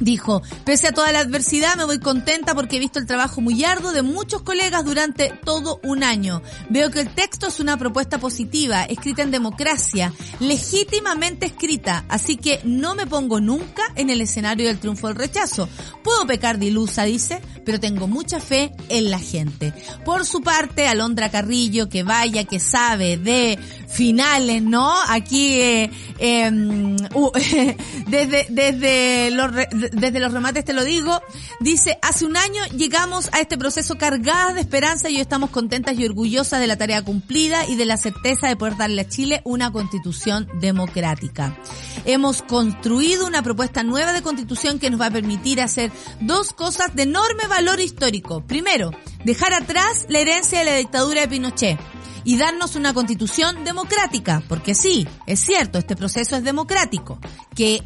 [0.00, 3.64] Dijo, pese a toda la adversidad me voy contenta porque he visto el trabajo muy
[3.64, 6.42] arduo de muchos colegas durante todo un año.
[6.68, 12.60] Veo que el texto es una propuesta positiva, escrita en democracia, legítimamente escrita, así que
[12.64, 15.68] no me pongo nunca en el escenario del triunfo del rechazo.
[16.02, 19.72] Puedo pecar de ilusa, dice, pero tengo mucha fe en la gente.
[20.04, 24.92] Por su parte, Alondra Carrillo, que vaya, que sabe de finales, ¿no?
[25.08, 27.30] Aquí, eh, em, uh,
[28.08, 29.52] desde, desde los,
[29.92, 31.20] desde los remates te lo digo,
[31.60, 35.98] dice, hace un año llegamos a este proceso cargada de esperanza y hoy estamos contentas
[35.98, 39.40] y orgullosas de la tarea cumplida y de la certeza de poder darle a Chile
[39.44, 41.56] una constitución democrática.
[42.04, 46.94] Hemos construido una propuesta nueva de constitución que nos va a permitir hacer dos cosas
[46.94, 48.44] de enorme valor histórico.
[48.46, 48.90] Primero,
[49.24, 51.78] dejar atrás la herencia de la dictadura de Pinochet
[52.24, 57.18] y darnos una constitución democrática, porque sí, es cierto, este proceso es democrático,
[57.54, 57.82] que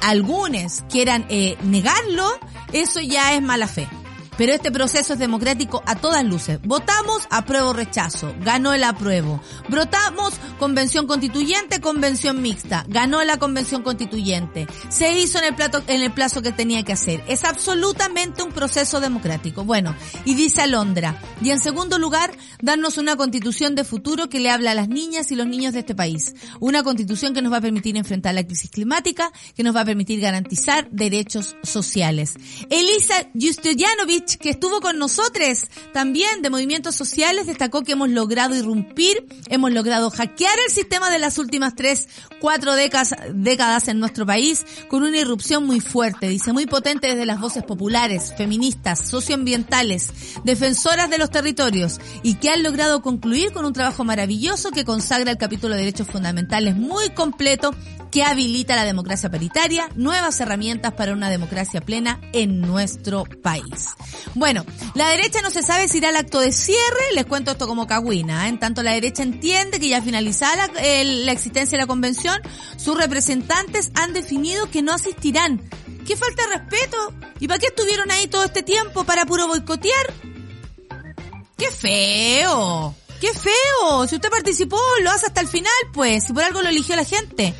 [0.00, 2.28] algunos quieran eh, negarlo,
[2.72, 3.86] eso ya es mala fe.
[4.36, 6.58] Pero este proceso es democrático a todas luces.
[6.62, 8.34] Votamos, apruebo, rechazo.
[8.40, 9.40] Ganó el apruebo.
[9.68, 12.84] Votamos, convención constituyente, convención mixta.
[12.88, 14.66] Ganó la convención constituyente.
[14.88, 17.22] Se hizo en el, plato, en el plazo que tenía que hacer.
[17.28, 19.64] Es absolutamente un proceso democrático.
[19.64, 21.20] Bueno, y dice Alondra.
[21.42, 25.30] Y en segundo lugar, darnos una constitución de futuro que le habla a las niñas
[25.30, 26.34] y los niños de este país.
[26.60, 29.84] Una constitución que nos va a permitir enfrentar la crisis climática, que nos va a
[29.84, 32.34] permitir garantizar derechos sociales.
[32.70, 33.14] Elisa
[34.38, 35.32] Que estuvo con nosotros
[35.92, 41.18] también de movimientos sociales, destacó que hemos logrado irrumpir, hemos logrado hackear el sistema de
[41.18, 42.08] las últimas tres,
[42.40, 47.26] cuatro décadas, décadas en nuestro país con una irrupción muy fuerte, dice, muy potente desde
[47.26, 50.10] las voces populares, feministas, socioambientales,
[50.44, 55.30] defensoras de los territorios y que han logrado concluir con un trabajo maravilloso que consagra
[55.30, 57.74] el capítulo de derechos fundamentales muy completo
[58.12, 63.88] que habilita la democracia paritaria, nuevas herramientas para una democracia plena en nuestro país.
[64.34, 67.66] Bueno, la derecha no se sabe si irá al acto de cierre, les cuento esto
[67.66, 68.50] como cagüina, ¿eh?
[68.50, 72.38] en tanto la derecha entiende que ya finalizada la, la existencia de la convención,
[72.76, 75.62] sus representantes han definido que no asistirán.
[76.06, 77.14] ¿Qué falta de respeto?
[77.40, 80.12] ¿Y para qué estuvieron ahí todo este tiempo para puro boicotear?
[81.56, 82.94] ¡Qué feo!
[83.22, 84.08] ¡Qué feo!
[84.08, 87.04] Si usted participó, lo hace hasta el final, pues, si por algo lo eligió la
[87.04, 87.54] gente.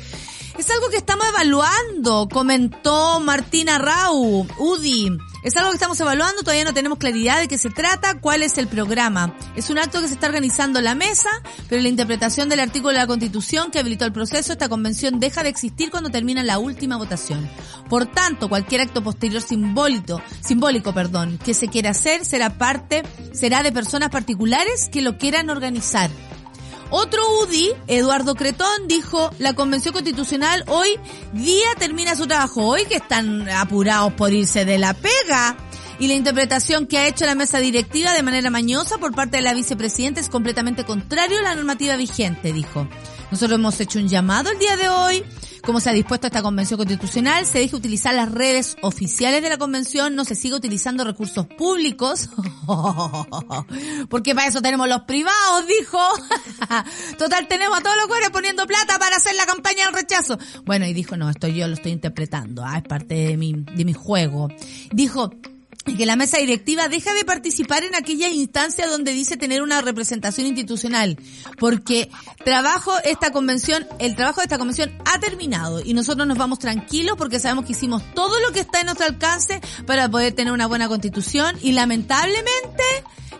[0.57, 5.17] Es algo que estamos evaluando, comentó Martina Rau, UDI.
[5.43, 8.59] Es algo que estamos evaluando, todavía no tenemos claridad de qué se trata, cuál es
[8.59, 9.35] el programa.
[9.55, 11.29] Es un acto que se está organizando la mesa,
[11.67, 15.41] pero la interpretación del artículo de la Constitución que habilitó el proceso, esta convención deja
[15.41, 17.49] de existir cuando termina la última votación.
[17.89, 23.01] Por tanto, cualquier acto posterior simbólico, simbólico, perdón, que se quiera hacer será parte,
[23.33, 26.11] será de personas particulares que lo quieran organizar.
[26.95, 30.89] Otro UDI, Eduardo Cretón, dijo, la Convención Constitucional hoy
[31.33, 35.57] día termina su trabajo, hoy que están apurados por irse de la pega.
[35.97, 39.41] Y la interpretación que ha hecho la mesa directiva de manera mañosa por parte de
[39.41, 42.87] la vicepresidenta es completamente contrario a la normativa vigente, dijo.
[43.31, 45.23] Nosotros hemos hecho un llamado el día de hoy
[45.65, 49.57] como se ha dispuesto esta convención constitucional, se deje utilizar las redes oficiales de la
[49.57, 52.29] convención, no se siga utilizando recursos públicos
[54.09, 55.99] Porque para eso tenemos los privados, dijo.
[57.17, 60.37] Total, tenemos a todos los cuerpos poniendo plata para hacer la campaña del rechazo.
[60.65, 63.85] Bueno, y dijo, no, esto yo lo estoy interpretando, ah, es parte de mi, de
[63.85, 64.49] mi juego.
[64.91, 65.31] Dijo,
[65.83, 70.47] que la mesa directiva deja de participar en aquella instancia donde dice tener una representación
[70.47, 71.17] institucional,
[71.59, 72.09] porque
[72.43, 77.17] trabajo esta convención, el trabajo de esta convención ha terminado y nosotros nos vamos tranquilos
[77.17, 80.67] porque sabemos que hicimos todo lo que está en nuestro alcance para poder tener una
[80.67, 82.83] buena constitución y lamentablemente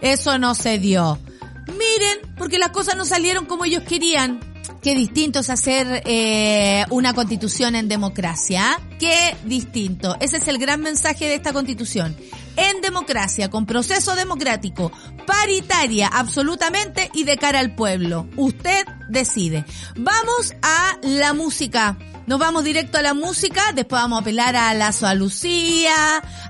[0.01, 1.19] eso no se dio.
[1.67, 4.53] Miren, porque las cosas no salieron como ellos querían.
[4.84, 8.82] Qué distinto es hacer eh, una constitución en democracia.
[9.00, 10.17] Qué distinto.
[10.19, 12.13] Ese es el gran mensaje de esta constitución.
[12.58, 14.91] En democracia, con proceso democrático,
[15.26, 18.28] paritaria absolutamente y de cara al pueblo.
[18.36, 19.63] Usted decide.
[19.96, 21.98] Vamos a la música.
[22.28, 25.96] Nos vamos directo a la música, después vamos a apelar a la Soa Lucía,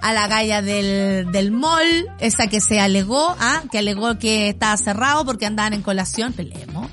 [0.02, 3.64] a la galla del, del mall, esa que se alegó, ¿ah?
[3.72, 6.90] que alegó que estaba cerrado porque andaban en colación, peleemos.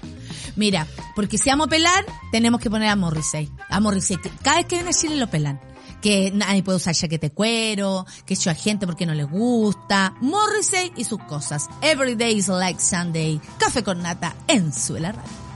[0.57, 3.51] Mira, porque si vamos a pelar, tenemos que poner a Morrissey.
[3.69, 5.61] A Morrissey, cada vez que viene a Chile lo pelan.
[6.01, 10.15] Que nadie puede usar chaquete cuero, que a gente porque no le gusta.
[10.21, 11.69] Morrissey y sus cosas.
[11.83, 13.41] Every day is like Sunday.
[13.59, 15.51] Café con nata en Suela Radio.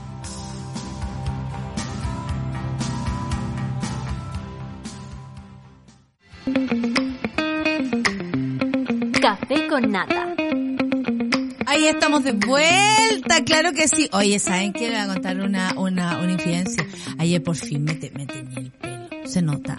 [9.19, 10.35] Café con nata.
[11.75, 14.09] Ahí estamos de vuelta, claro que sí.
[14.13, 14.87] Oye, ¿saben qué?
[14.87, 16.87] Le voy a contar una, una, una infidencia.
[17.17, 19.09] Ayer por fin me, te, me teñí el pelo.
[19.25, 19.77] Se nota.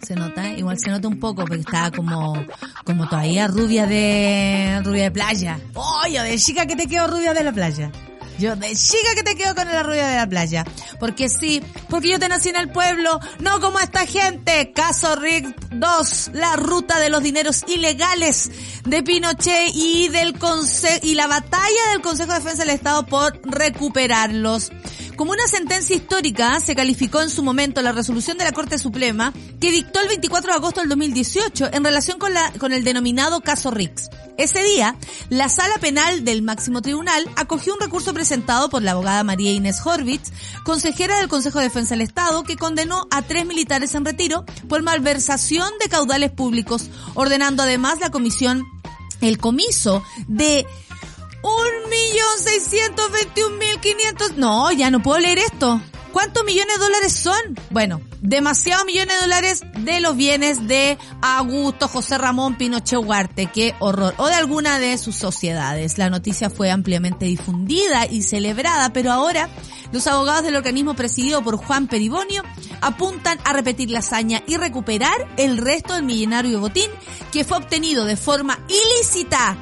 [0.00, 2.42] Se nota, igual se nota un poco porque estaba como,
[2.86, 5.60] como todavía rubia de, rubia de playa.
[5.74, 7.92] Oye, de chica que te quedo rubia de la playa.
[8.38, 10.64] Yo de chica que te quedo con la rubia de la playa.
[10.98, 14.72] Porque sí, porque yo te nací en el pueblo, no como esta gente.
[14.72, 18.50] Caso Rick 2, la ruta de los dineros ilegales
[18.84, 23.40] de Pinochet y del Consejo, y la batalla del Consejo de Defensa del Estado por
[23.44, 24.72] recuperarlos.
[25.16, 29.32] Como una sentencia histórica, se calificó en su momento la resolución de la Corte Suprema
[29.60, 33.40] que dictó el 24 de agosto del 2018 en relación con, la, con el denominado
[33.40, 34.10] caso Rix.
[34.38, 34.96] Ese día,
[35.28, 39.80] la Sala Penal del Máximo Tribunal acogió un recurso presentado por la abogada María Inés
[39.84, 40.32] Horvitz,
[40.64, 44.82] consejera del Consejo de Defensa del Estado, que condenó a tres militares en retiro por
[44.82, 48.64] malversación de caudales públicos, ordenando además la comisión,
[49.20, 50.66] el comiso de
[51.44, 54.36] un millón seiscientos veintiún mil quinientos.
[54.36, 55.80] No, ya no puedo leer esto.
[56.10, 57.36] ¿Cuántos millones de dólares son?
[57.70, 63.50] Bueno, demasiados millones de dólares de los bienes de Augusto José Ramón Pinochet Huarte.
[63.52, 64.14] Qué horror.
[64.18, 65.98] O de alguna de sus sociedades.
[65.98, 69.50] La noticia fue ampliamente difundida y celebrada, pero ahora
[69.90, 72.44] los abogados del organismo presidido por Juan Peribonio
[72.80, 76.90] apuntan a repetir la hazaña y recuperar el resto del millonario botín
[77.32, 79.58] que fue obtenido de forma ilícita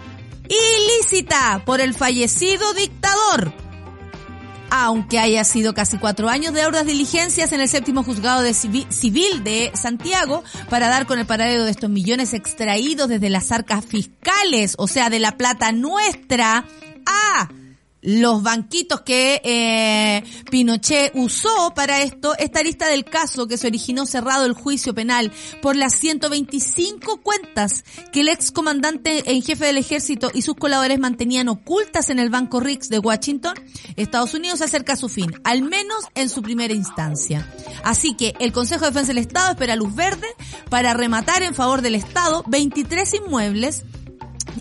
[0.53, 3.53] ilícita por el fallecido dictador.
[4.71, 9.45] Aunque haya sido casi cuatro años de auras diligencias en el séptimo juzgado de civil
[9.45, 14.75] de Santiago para dar con el paradero de estos millones extraídos desde las arcas fiscales,
[14.79, 16.65] o sea, de la plata nuestra,
[17.05, 17.49] a
[18.03, 24.07] los banquitos que eh, Pinochet usó para esto, esta lista del caso que se originó
[24.07, 29.79] cerrado el juicio penal por las 125 cuentas que el ex comandante en jefe del
[29.79, 33.55] ejército y sus colaboradores mantenían ocultas en el Banco Rix de Washington,
[33.97, 37.49] Estados Unidos acerca a su fin, al menos en su primera instancia.
[37.85, 40.27] Así que el Consejo de Defensa del Estado espera luz verde
[40.69, 43.85] para rematar en favor del Estado 23 inmuebles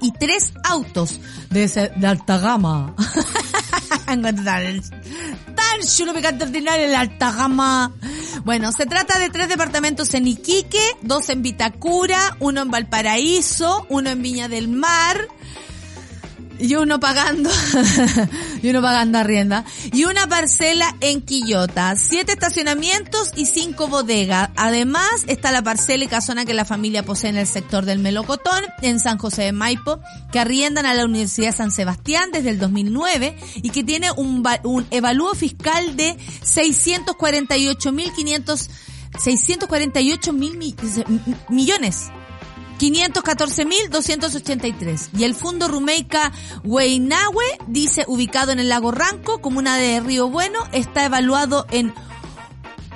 [0.02, 2.96] y tres autos de, ese, alta gama.
[5.56, 7.92] tan chulo, picante ordinario, de alta gama.
[8.44, 14.10] Bueno, se trata de tres departamentos en Iquique, dos en Vitacura, uno en Valparaíso, uno
[14.10, 15.28] en Viña del Mar,
[16.62, 17.50] y uno pagando,
[18.62, 24.52] y uno pagando arrienda, y una parcela en Quillota, siete estacionamientos y cinco bodegas.
[24.56, 28.64] Además está la parcela y casona que la familia posee en el sector del Melocotón,
[28.82, 30.00] en San José de Maipo,
[30.32, 34.86] que arriendan a la Universidad San Sebastián desde el 2009 y que tiene un, un
[34.92, 38.70] evalúo fiscal de 648.500
[39.20, 40.58] 648 mil
[41.50, 42.12] millones
[42.82, 45.10] 514.283.
[45.18, 46.32] Y el Fundo Rumeica
[46.64, 51.94] Hueinahue dice, ubicado en el lago Ranco, comuna de Río Bueno, está evaluado en,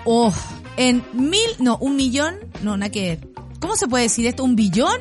[0.05, 0.33] oh,
[0.77, 3.19] en mil, no, un millón, no, nada que,
[3.59, 4.43] ¿cómo se puede decir esto?
[4.43, 4.99] ¿Un billón?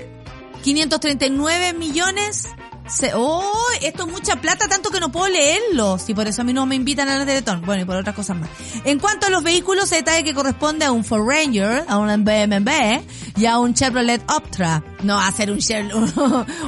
[0.62, 2.48] 539 millones
[2.88, 5.98] Se, oh, esto es mucha plata, tanto que no puedo leerlo.
[5.98, 7.62] Si por eso a mí no me invitan a la Teletón.
[7.62, 8.50] Bueno, y por otras cosas más.
[8.84, 12.24] En cuanto a los vehículos, se detalle que corresponde a un Ford Ranger, a un
[12.24, 13.00] BMW
[13.36, 14.82] y a un Chevrolet Optra.
[15.02, 15.58] No va a ser un,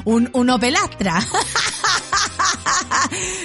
[0.05, 1.21] un, un, Opel Astra.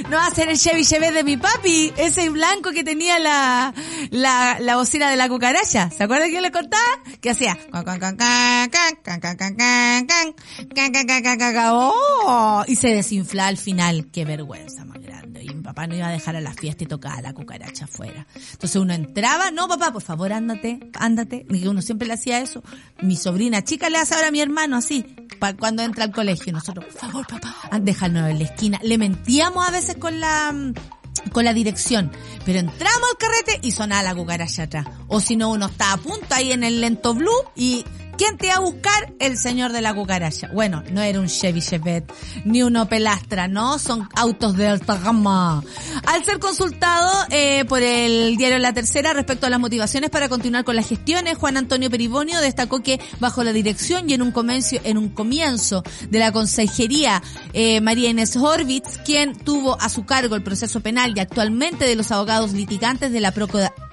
[0.09, 3.73] no va a ser el Chevy Chevy de mi papi, ese blanco que tenía la,
[4.11, 5.89] la, la bocina de la cucaracha.
[5.89, 6.83] ¿Se acuerdan que le contaba?
[7.19, 7.57] Que hacía
[12.67, 14.07] y se desinfla al final.
[14.11, 15.43] Qué vergüenza más grande.
[15.43, 18.27] Y mi papá no iba a dejar a la fiesta y tocaba la cucaracha afuera.
[18.35, 21.45] Entonces uno entraba, no papá, por favor ándate, ándate.
[21.49, 22.63] Y uno siempre le hacía eso.
[23.01, 25.05] Mi sobrina chica le hace ahora a mi hermano así,
[25.59, 26.53] cuando entra al colegio.
[26.53, 28.79] Nosotros, por favor papá, déjanos en la esquina.
[28.83, 30.53] Le mentíamos a veces con la
[31.31, 32.11] con la dirección,
[32.45, 34.87] pero entramos al carrete y sonaba la cucaracha atrás.
[35.07, 37.85] O si no, uno está a punto ahí en el lento blue y
[38.17, 39.13] ¿Quién te iba a buscar?
[39.19, 40.49] El señor de la cucaracha.
[40.53, 42.11] Bueno, no era un Chevy Chevette,
[42.45, 43.79] ni un Opel Astra, ¿no?
[43.79, 45.63] Son autos de alta gama.
[46.05, 50.63] Al ser consultado eh, por el diario La Tercera respecto a las motivaciones para continuar
[50.63, 54.77] con las gestiones, Juan Antonio Peribonio destacó que bajo la dirección y en un comienzo,
[54.83, 57.21] en un comienzo de la consejería
[57.53, 61.95] eh, María Inés Horvitz, quien tuvo a su cargo el proceso penal y actualmente de
[61.95, 63.90] los abogados litigantes de la Procuraduría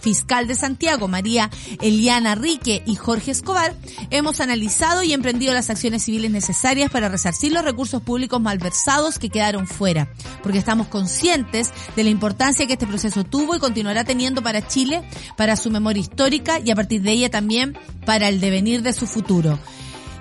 [0.00, 1.50] Fiscal de Santiago, María
[1.80, 3.74] Eliana Rique y Jorge Escobar,
[4.10, 9.30] hemos analizado y emprendido las acciones civiles necesarias para resarcir los recursos públicos malversados que
[9.30, 14.42] quedaron fuera, porque estamos conscientes de la importancia que este proceso tuvo y continuará teniendo
[14.42, 15.02] para Chile,
[15.36, 19.06] para su memoria histórica y a partir de ella también para el devenir de su
[19.06, 19.58] futuro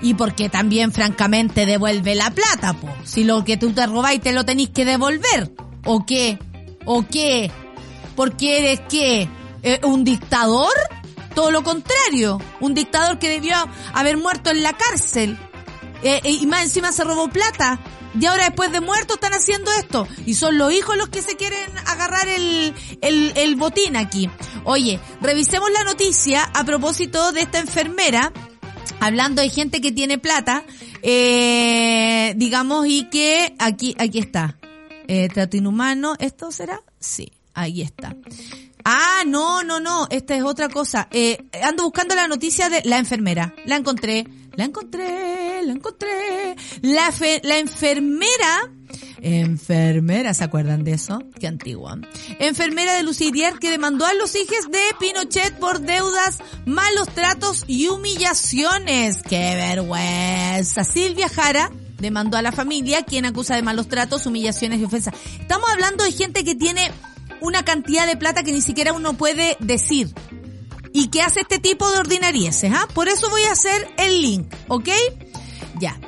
[0.02, 2.90] y porque también francamente devuelve la plata, po.
[3.04, 5.54] Si lo que tú te robáis te lo tenéis que devolver.
[5.86, 6.40] ¿O qué?
[6.86, 7.52] ¿O qué?
[8.16, 9.30] Porque eres qué?
[9.64, 10.74] Eh, ¿Un dictador?
[11.36, 13.56] Todo lo contrario, un dictador que debió
[13.94, 15.38] haber muerto en la cárcel.
[16.04, 17.80] Eh, y más encima se robó plata.
[18.20, 20.06] Y ahora después de muerto están haciendo esto.
[20.26, 24.30] Y son los hijos los que se quieren agarrar el, el, el botín aquí.
[24.66, 28.34] Oye, revisemos la noticia a propósito de esta enfermera
[29.00, 30.64] hablando de gente que tiene plata,
[31.02, 34.58] eh, digamos, y que aquí, aquí está.
[35.08, 36.82] Eh, trato inhumano, ¿esto será?
[37.00, 38.16] Sí, ahí está.
[38.84, 41.08] Ah, no, no, no, esta es otra cosa.
[41.12, 43.54] Eh, ando buscando la noticia de la enfermera.
[43.66, 44.26] La encontré,
[44.56, 46.56] la encontré, la encontré.
[46.82, 48.72] La, fe, la enfermera,
[49.22, 51.22] enfermera, ¿se acuerdan de eso?
[51.40, 52.00] Qué antigua.
[52.40, 57.88] Enfermera de Lucidier que demandó a los hijos de Pinochet por deudas, malos tratos y
[57.88, 59.18] humillaciones.
[59.28, 60.84] ¡Qué vergüenza!
[60.84, 65.14] Silvia Jara demandó a la familia, quien acusa de malos tratos, humillaciones y ofensas.
[65.40, 66.92] Estamos hablando de gente que tiene
[67.42, 70.14] una cantidad de plata que ni siquiera uno puede decir.
[70.94, 72.88] Y que hace este tipo de ordinarieces, ¿ah?
[72.94, 74.90] Por eso voy a hacer el link, ¿ok?
[75.80, 76.00] Ya.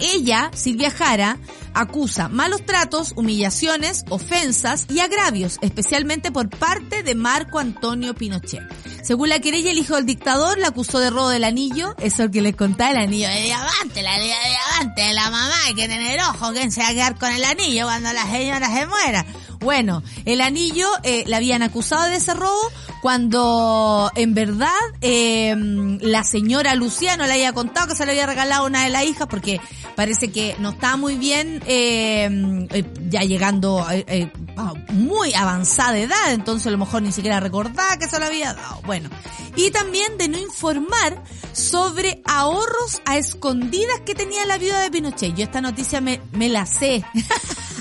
[0.00, 1.38] Ella, Silvia Jara,
[1.74, 8.62] acusa malos tratos, humillaciones, ofensas y agravios, especialmente por parte de Marco Antonio Pinochet.
[9.02, 12.42] Según la querella, el hijo del dictador la acusó de robo del anillo, eso que
[12.42, 16.20] les contaba, el anillo de diamante, el anillo de diamante de la mamá, que tener
[16.22, 19.24] ojo, ¿quién se va a quedar con el anillo cuando la señora se muera?
[19.60, 22.60] Bueno, el anillo eh, la habían acusado de ese robo
[23.00, 24.68] cuando en verdad
[25.00, 25.54] eh,
[26.00, 29.26] la señora Luciano le había contado que se le había regalado una de las hijas
[29.28, 29.60] porque
[29.96, 34.30] parece que no estaba muy bien eh, eh ya llegando eh,
[34.90, 38.80] muy avanzada edad, entonces a lo mejor ni siquiera recordaba que se lo había dado.
[38.84, 39.08] Bueno,
[39.56, 45.34] y también de no informar sobre ahorros a escondidas que tenía la viuda de Pinochet.
[45.34, 47.04] Yo esta noticia me, me la sé.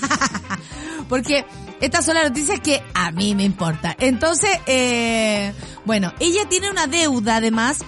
[1.10, 1.46] Porque
[1.82, 3.96] estas son las noticias que a mí me importa.
[4.00, 5.54] Entonces, eh,
[5.86, 7.84] bueno, ella tiene una deuda además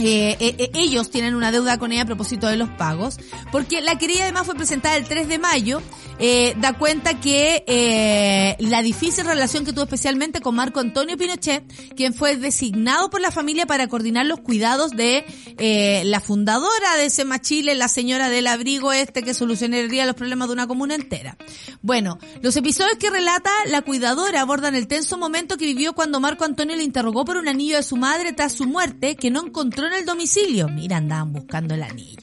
[0.00, 3.18] eh, eh, eh, ellos tienen una deuda con ella a propósito de los pagos,
[3.52, 5.82] porque la querida además fue presentada el 3 de mayo,
[6.22, 11.64] eh, da cuenta que eh, la difícil relación que tuvo especialmente con Marco Antonio Pinochet,
[11.96, 15.24] quien fue designado por la familia para coordinar los cuidados de
[15.56, 20.48] eh, la fundadora de Sema Chile, la señora del abrigo este que solucionaría los problemas
[20.48, 21.38] de una comuna entera.
[21.80, 26.44] Bueno, los episodios que relata la cuidadora abordan el tenso momento que vivió cuando Marco
[26.44, 29.86] Antonio le interrogó por un anillo de su madre tras su muerte que no encontró
[29.90, 30.68] en el domicilio.
[30.68, 32.22] Mira, andaban buscando el anillo.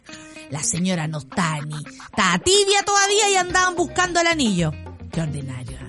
[0.49, 4.71] La señora no está ni, está tibia todavía y andaban buscando el anillo.
[5.11, 5.77] Qué ordinario.
[5.77, 5.87] ¿eh?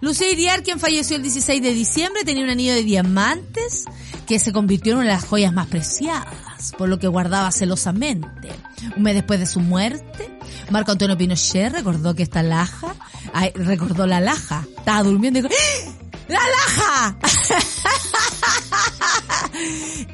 [0.00, 3.84] Lucía Iriar, quien falleció el 16 de diciembre, tenía un anillo de diamantes
[4.26, 8.50] que se convirtió en una de las joyas más preciadas, por lo que guardaba celosamente.
[8.96, 10.36] Un mes después de su muerte,
[10.70, 12.96] Marco Antonio Pinochet recordó que esta laja,
[13.32, 15.92] ay, recordó la laja, estaba durmiendo y dijo, ¡Ah!
[16.28, 17.16] ¡La laja!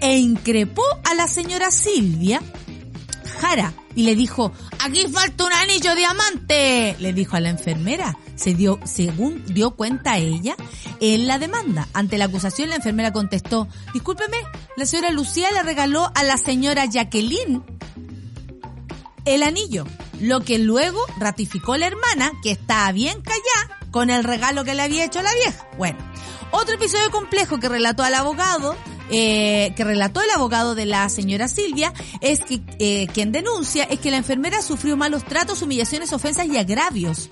[0.01, 2.43] e increpó a la señora Silvia
[3.41, 8.17] Jara y le dijo, aquí falta un anillo diamante, le dijo a la enfermera.
[8.37, 10.55] Se dio, según dio cuenta ella,
[11.01, 11.89] en la demanda.
[11.93, 14.37] Ante la acusación, la enfermera contestó, discúlpeme,
[14.77, 17.65] la señora Lucía le regaló a la señora Jacqueline
[19.25, 19.85] el anillo,
[20.21, 24.83] lo que luego ratificó la hermana, que estaba bien callada con el regalo que le
[24.83, 25.67] había hecho la vieja.
[25.77, 25.99] Bueno,
[26.51, 28.77] otro episodio complejo que relató al abogado
[29.11, 34.01] eh, que relató el abogado de la señora Silvia es que eh, quien denuncia es
[34.01, 37.29] que la enfermera sufrió malos tratos, humillaciones, ofensas y agravios.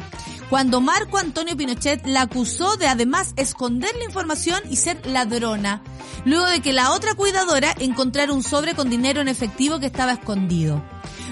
[0.48, 5.82] Cuando Marco Antonio Pinochet la acusó de además esconder la información y ser ladrona,
[6.24, 10.12] luego de que la otra cuidadora encontrara un sobre con dinero en efectivo que estaba
[10.12, 10.84] escondido.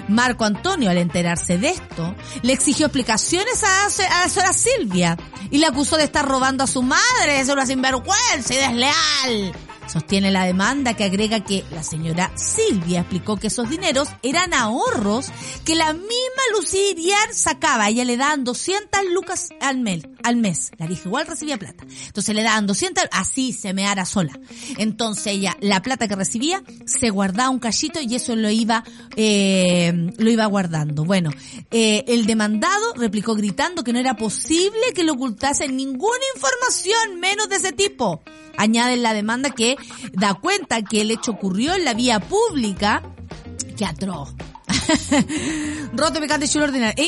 [0.09, 5.17] Marco Antonio, al enterarse de esto, le exigió explicaciones a, a la señora Silvia
[5.49, 9.55] y la acusó de estar robando a su madre, ser una sinvergüenza y desleal.
[9.87, 15.31] Sostiene la demanda que agrega que la señora Silvia explicó que esos dineros eran ahorros
[15.63, 16.09] que la misma
[16.57, 17.89] Lucía Iriar sacaba.
[17.89, 20.03] Ella le daban 200 lucas al mes.
[20.23, 20.71] Al mes.
[20.77, 21.85] La vieja igual recibía plata.
[22.07, 24.37] Entonces le daban 200, así se me hará sola.
[24.77, 28.83] Entonces ella, la plata que recibía, se guardaba un cachito y eso lo iba,
[29.15, 31.05] eh, lo iba guardando.
[31.05, 31.31] Bueno,
[31.71, 37.49] eh, el demandado replicó gritando que no era posible que le ocultasen ninguna información menos
[37.49, 38.23] de ese tipo.
[38.57, 39.74] Añade en la demanda que
[40.13, 43.03] da cuenta que el hecho ocurrió en la vía pública.
[43.77, 44.33] ¡Qué atroz!
[45.93, 47.03] Roto, picante, chulo, ordinario.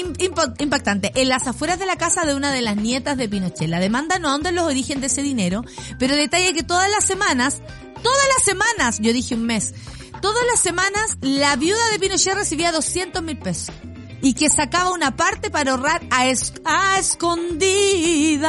[0.59, 1.11] Impactante.
[1.15, 3.69] En las afueras de la casa de una de las nietas de Pinochet.
[3.69, 5.63] La demanda no anda en los orígenes de ese dinero,
[5.99, 7.61] pero detalla que todas las semanas,
[8.03, 9.73] todas las semanas, yo dije un mes,
[10.21, 13.73] todas las semanas la viuda de Pinochet recibía 200 mil pesos
[14.21, 16.23] y que sacaba una parte para ahorrar a,
[16.65, 18.41] a escondidas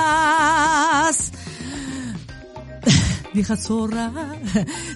[3.34, 4.12] vieja zorra.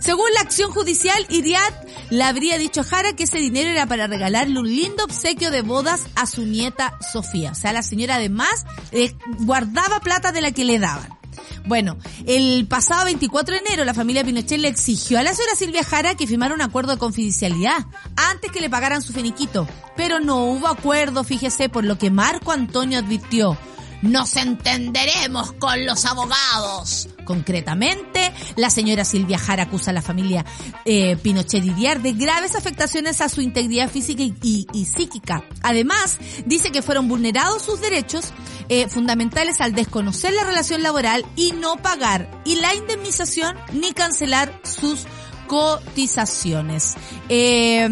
[0.00, 1.72] Según la acción judicial, Iriad
[2.10, 5.62] le habría dicho a Jara que ese dinero era para regalarle un lindo obsequio de
[5.62, 7.52] bodas a su nieta Sofía.
[7.52, 11.18] O sea, la señora además eh, guardaba plata de la que le daban.
[11.64, 15.84] Bueno, el pasado 24 de enero la familia Pinochet le exigió a la señora Silvia
[15.84, 19.66] Jara que firmara un acuerdo de confidencialidad antes que le pagaran su finiquito.
[19.96, 23.56] Pero no hubo acuerdo, fíjese, por lo que Marco Antonio advirtió.
[24.02, 27.08] Nos entenderemos con los abogados.
[27.24, 30.44] Concretamente, la señora Silvia Jara acusa a la familia
[30.84, 35.44] eh, Pinochet Didier de graves afectaciones a su integridad física y, psíquica.
[35.62, 38.32] Además, dice que fueron vulnerados sus derechos
[38.68, 44.60] eh, fundamentales al desconocer la relación laboral y no pagar y la indemnización ni cancelar
[44.64, 45.06] sus
[45.46, 46.94] cotizaciones.
[47.28, 47.88] Eh,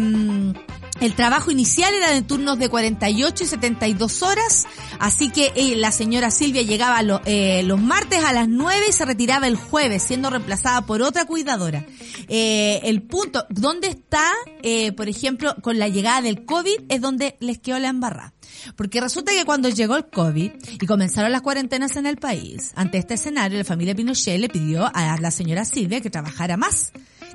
[1.01, 4.67] el trabajo inicial era de turnos de 48 y 72 horas,
[4.99, 9.03] así que eh, la señora Silvia llegaba eh, los martes a las 9 y se
[9.03, 11.83] retiraba el jueves, siendo reemplazada por otra cuidadora.
[12.27, 14.23] Eh, el punto, ¿dónde está,
[14.95, 16.83] por ejemplo, con la llegada del COVID?
[16.89, 18.33] Es donde les quedó la embarrada.
[18.75, 22.99] Porque resulta que cuando llegó el COVID y comenzaron las cuarentenas en el país, ante
[22.99, 26.91] este escenario, la familia Pinochet le pidió a la señora Silvia que trabajara más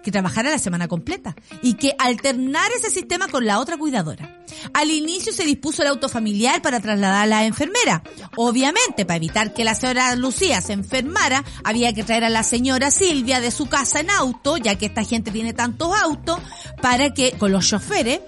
[0.06, 4.40] que trabajara la semana completa y que alternara ese sistema con la otra cuidadora.
[4.72, 8.04] Al inicio se dispuso el auto familiar para trasladar a la enfermera.
[8.36, 12.92] Obviamente, para evitar que la señora Lucía se enfermara, había que traer a la señora
[12.92, 16.38] Silvia de su casa en auto, ya que esta gente tiene tantos autos,
[16.80, 18.20] para que, con los choferes,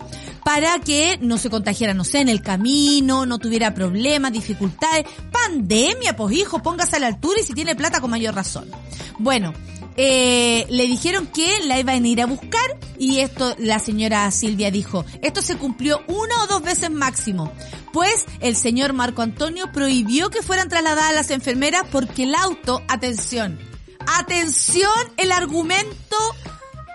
[0.44, 5.06] para que no se contagiara, no sé, en el camino, no tuviera problemas, dificultades.
[5.30, 8.68] Pandemia, pues hijo, póngase a la altura y si tiene plata con mayor razón.
[9.20, 9.54] Bueno,
[10.00, 14.70] eh, le dijeron que la iban a ir a buscar y esto la señora Silvia
[14.70, 17.52] dijo, esto se cumplió una o dos veces máximo,
[17.92, 23.58] pues el señor Marco Antonio prohibió que fueran trasladadas las enfermeras porque el auto, atención,
[24.06, 26.16] atención el argumento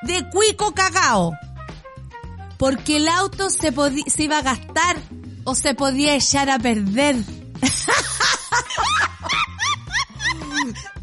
[0.04, 1.34] de Cuico Cagao,
[2.58, 3.74] porque el auto se,
[4.08, 4.96] se iba a gastar
[5.44, 7.18] o se podía echar a perder.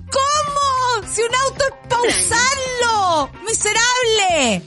[1.12, 3.30] Si un auto es para usarlo.
[3.46, 4.62] Miserable.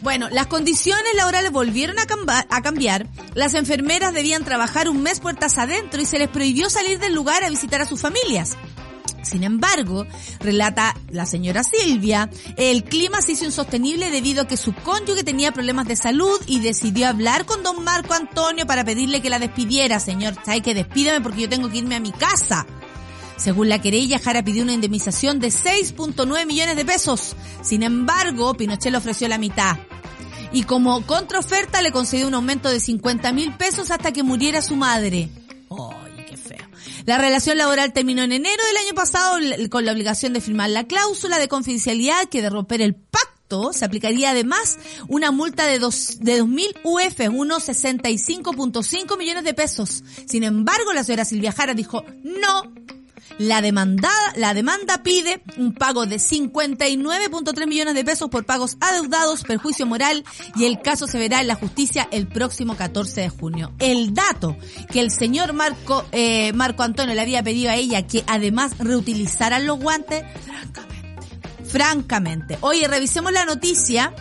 [0.00, 3.06] Bueno, las condiciones laborales volvieron a, cambiar.
[3.34, 7.42] Las enfermeras debían trabajar un mes puertas adentro y se les prohibió salir del lugar
[7.44, 8.56] a visitar a sus familias.
[9.22, 10.06] Sin embargo,
[10.38, 15.50] relata la señora Silvia, el clima se hizo insostenible debido a que su cónyuge tenía
[15.50, 19.98] problemas de salud y decidió hablar con don Marco Antonio para pedirle que la despidiera.
[19.98, 22.64] Señor, ¿sabe que despídame porque yo tengo que irme a mi casa?
[23.36, 27.36] Según la querella, Jara pidió una indemnización de 6.9 millones de pesos.
[27.62, 29.76] Sin embargo, Pinochet le ofreció la mitad.
[30.52, 34.76] Y como contraoferta le concedió un aumento de 50 mil pesos hasta que muriera su
[34.76, 35.28] madre.
[35.70, 36.66] ¡Ay, qué feo!
[37.04, 39.38] La relación laboral terminó en enero del año pasado
[39.70, 43.84] con la obligación de firmar la cláusula de confidencialidad que de romper el pacto se
[43.84, 44.78] aplicaría además
[45.08, 50.02] una multa de, dos, de 2.000 UF, unos 65.5 millones de pesos.
[50.26, 52.72] Sin embargo, la señora Silvia Jara dijo, no,
[53.38, 59.42] la demandada, la demanda pide un pago de 59.3 millones de pesos por pagos adeudados,
[59.44, 60.24] perjuicio moral
[60.54, 63.72] y el caso se verá en la justicia el próximo 14 de junio.
[63.78, 64.56] El dato
[64.90, 69.66] que el señor Marco, eh, Marco Antonio le había pedido a ella que además reutilizaran
[69.66, 72.58] los guantes, francamente, francamente.
[72.62, 74.14] Oye, revisemos la noticia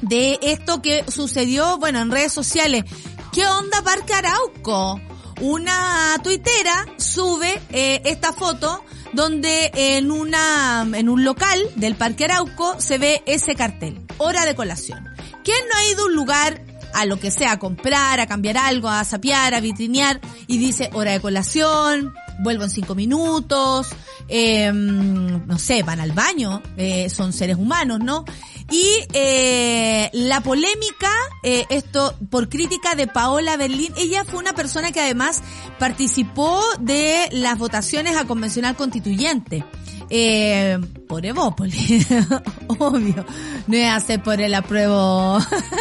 [0.00, 2.84] de esto que sucedió, bueno, en redes sociales.
[3.32, 5.00] ¿Qué onda Parque Arauco?
[5.40, 12.80] Una tuitera sube eh, esta foto donde en una en un local del Parque Arauco
[12.80, 15.08] se ve ese cartel, hora de colación.
[15.44, 16.62] ¿Quién no ha ido a un lugar
[16.92, 20.90] a lo que sea, a comprar, a cambiar algo, a sapear, a vitrinear y dice
[20.94, 23.88] hora de colación, vuelvo en cinco minutos,
[24.28, 28.24] eh, no sé, van al baño, eh, son seres humanos, ¿no?
[28.70, 31.10] Y eh, la polémica,
[31.44, 35.42] eh, esto por crítica de Paola Berlín, ella fue una persona que además
[35.78, 39.64] participó de las votaciones a convencional constituyente.
[40.08, 40.78] Eh,
[41.08, 42.06] por Evópolis,
[42.78, 43.24] obvio,
[43.66, 45.38] no es hacer por el apruebo,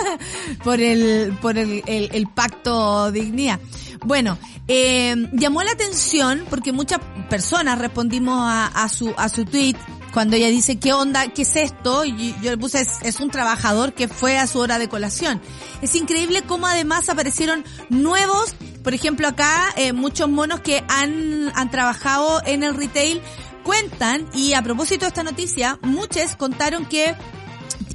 [0.64, 3.60] por el, por el, el, el pacto dignidad.
[4.04, 4.38] Bueno,
[4.68, 9.76] eh, llamó la atención porque muchas personas respondimos a, su, a su tweet
[10.14, 11.28] cuando ella dice, ¿qué onda?
[11.28, 12.06] ¿Qué es esto?
[12.06, 15.42] Y yo le puse, es, es, un trabajador que fue a su hora de colación.
[15.82, 21.70] Es increíble cómo además aparecieron nuevos, por ejemplo acá, eh, muchos monos que han, han
[21.70, 23.22] trabajado en el retail
[23.66, 27.16] cuentan, y a propósito de esta noticia, muchos contaron que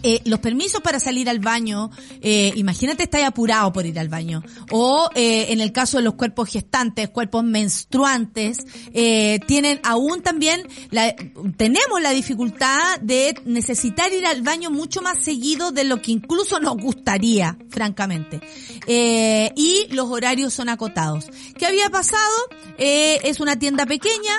[0.02, 1.90] eh, los permisos para salir al baño,
[2.20, 4.42] eh, imagínate estar apurado por ir al baño.
[4.70, 8.58] O eh, en el caso de los cuerpos gestantes, cuerpos menstruantes,
[8.92, 11.14] eh, tienen aún también, la,
[11.56, 16.60] tenemos la dificultad de necesitar ir al baño mucho más seguido de lo que incluso
[16.60, 18.40] nos gustaría, francamente.
[18.86, 21.26] Eh, y los horarios son acotados.
[21.58, 22.34] ¿Qué había pasado?
[22.78, 24.32] Eh, es una tienda pequeña,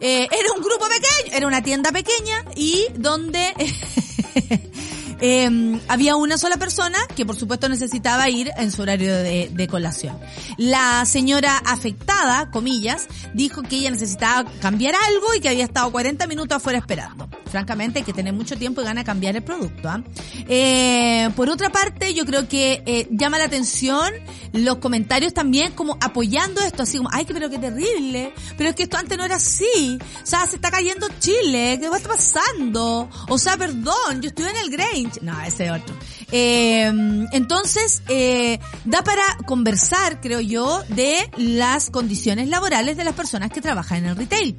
[0.00, 3.52] era un grupo pequeño, era una tienda pequeña y donde
[5.20, 9.68] eh, había una sola persona que por supuesto necesitaba ir en su horario de, de,
[9.68, 10.18] colación.
[10.56, 16.26] La señora afectada, comillas, dijo que ella necesitaba cambiar algo y que había estado 40
[16.26, 17.28] minutos afuera esperando.
[17.50, 19.88] Francamente hay que tener mucho tiempo y gana cambiar el producto.
[19.88, 20.02] ¿eh?
[20.48, 24.12] Eh, por otra parte, yo creo que eh, llama la atención
[24.52, 28.84] los comentarios también como apoyando esto, así como, ay, pero qué terrible, pero es que
[28.84, 33.08] esto antes no era así, o sea, se está cayendo Chile, ¿qué está pasando?
[33.28, 34.70] O sea, perdón, yo estuve en el
[35.22, 35.94] No, ese otro.
[36.32, 36.90] Eh,
[37.32, 43.60] entonces, eh, da para conversar, creo yo, de las condiciones laborales de las personas que
[43.60, 44.56] trabajan en el retail.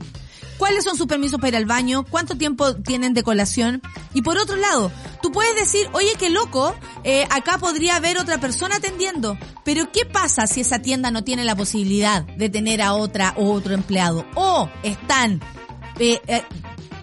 [0.60, 2.04] ¿Cuáles son sus permisos para ir al baño?
[2.04, 3.82] ¿Cuánto tiempo tienen de colación?
[4.14, 4.92] Y por otro lado,
[5.22, 6.76] tú puedes decir, oye, qué loco,
[7.06, 9.38] eh, acá podría haber otra persona atendiendo.
[9.64, 13.54] Pero ¿qué pasa si esa tienda no tiene la posibilidad de tener a otra o
[13.54, 14.26] otro empleado?
[14.36, 15.40] O están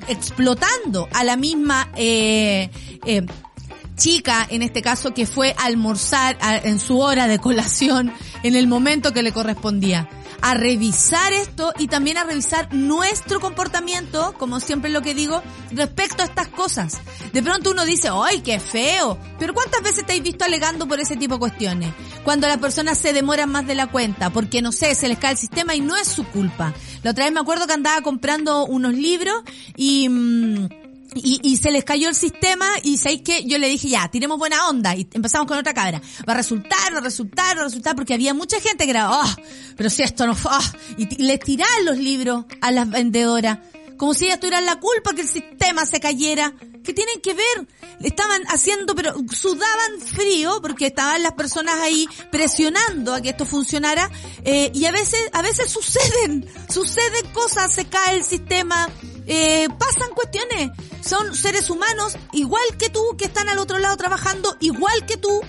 [0.09, 2.71] explotando a la misma eh,
[3.05, 3.27] eh,
[3.97, 8.67] chica, en este caso, que fue a almorzar en su hora de colación en el
[8.67, 10.09] momento que le correspondía.
[10.43, 16.23] A revisar esto y también a revisar nuestro comportamiento, como siempre lo que digo, respecto
[16.23, 16.99] a estas cosas.
[17.33, 19.19] De pronto uno dice, ¡ay, qué feo!
[19.39, 21.95] Pero ¿cuántas veces te has visto alegando por ese tipo de cuestiones?
[22.23, 25.33] Cuando las personas se demoran más de la cuenta, porque no sé, se les cae
[25.33, 26.75] el sistema y no es su culpa.
[27.03, 29.43] La otra vez me acuerdo que andaba comprando unos libros
[29.75, 30.09] y...
[30.09, 30.86] Mmm,
[31.17, 34.39] y, y, se les cayó el sistema y sabéis que yo le dije ya, tiremos
[34.39, 36.01] buena onda y empezamos con otra cabra.
[36.29, 39.11] Va a resultar, va a resultar, va a resultar porque había mucha gente que era,
[39.11, 39.37] oh,
[39.77, 40.59] pero si esto no, oh,
[40.97, 43.59] y les tiraban los libros a las vendedoras.
[43.97, 46.55] Como si ellas tuvieran la culpa que el sistema se cayera.
[46.85, 47.67] ¿Qué tienen que ver?
[48.01, 54.11] Estaban haciendo, pero sudaban frío porque estaban las personas ahí presionando a que esto funcionara.
[54.45, 58.89] Eh, y a veces, a veces suceden, suceden cosas, se cae el sistema,
[59.27, 60.71] eh, pasan cuestiones.
[61.05, 65.41] Son seres humanos igual que tú que están al otro lado trabajando igual que tú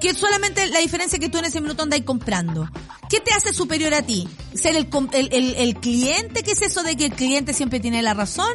[0.00, 2.68] que solamente la diferencia que tú en ese minuto andas comprando.
[3.08, 4.28] ¿Qué te hace superior a ti?
[4.52, 6.42] ¿Ser el, el, el, el, cliente?
[6.42, 8.52] ¿Qué es eso de que el cliente siempre tiene la razón?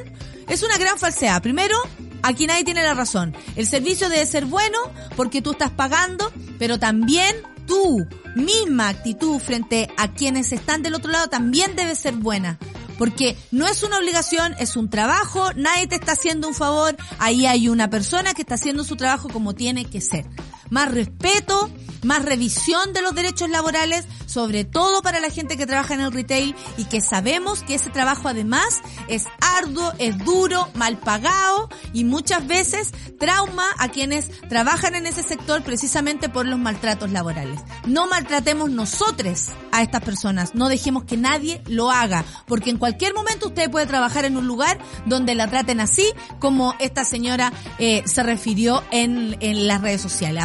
[0.49, 1.41] Es una gran falsedad.
[1.41, 1.78] Primero,
[2.21, 3.36] aquí nadie tiene la razón.
[3.55, 4.78] El servicio debe ser bueno
[5.15, 8.05] porque tú estás pagando, pero también tu
[8.36, 12.57] misma actitud frente a quienes están del otro lado también debe ser buena.
[12.97, 17.45] Porque no es una obligación, es un trabajo, nadie te está haciendo un favor, ahí
[17.45, 20.25] hay una persona que está haciendo su trabajo como tiene que ser.
[20.70, 21.70] Más respeto,
[22.03, 26.11] más revisión de los derechos laborales, sobre todo para la gente que trabaja en el
[26.11, 29.26] retail y que sabemos que ese trabajo además es
[29.57, 35.63] arduo, es duro, mal pagado y muchas veces trauma a quienes trabajan en ese sector
[35.63, 37.59] precisamente por los maltratos laborales.
[37.86, 43.13] No maltratemos nosotros a estas personas, no dejemos que nadie lo haga, porque en cualquier
[43.13, 46.05] momento usted puede trabajar en un lugar donde la traten así
[46.39, 50.43] como esta señora eh, se refirió en, en las redes sociales.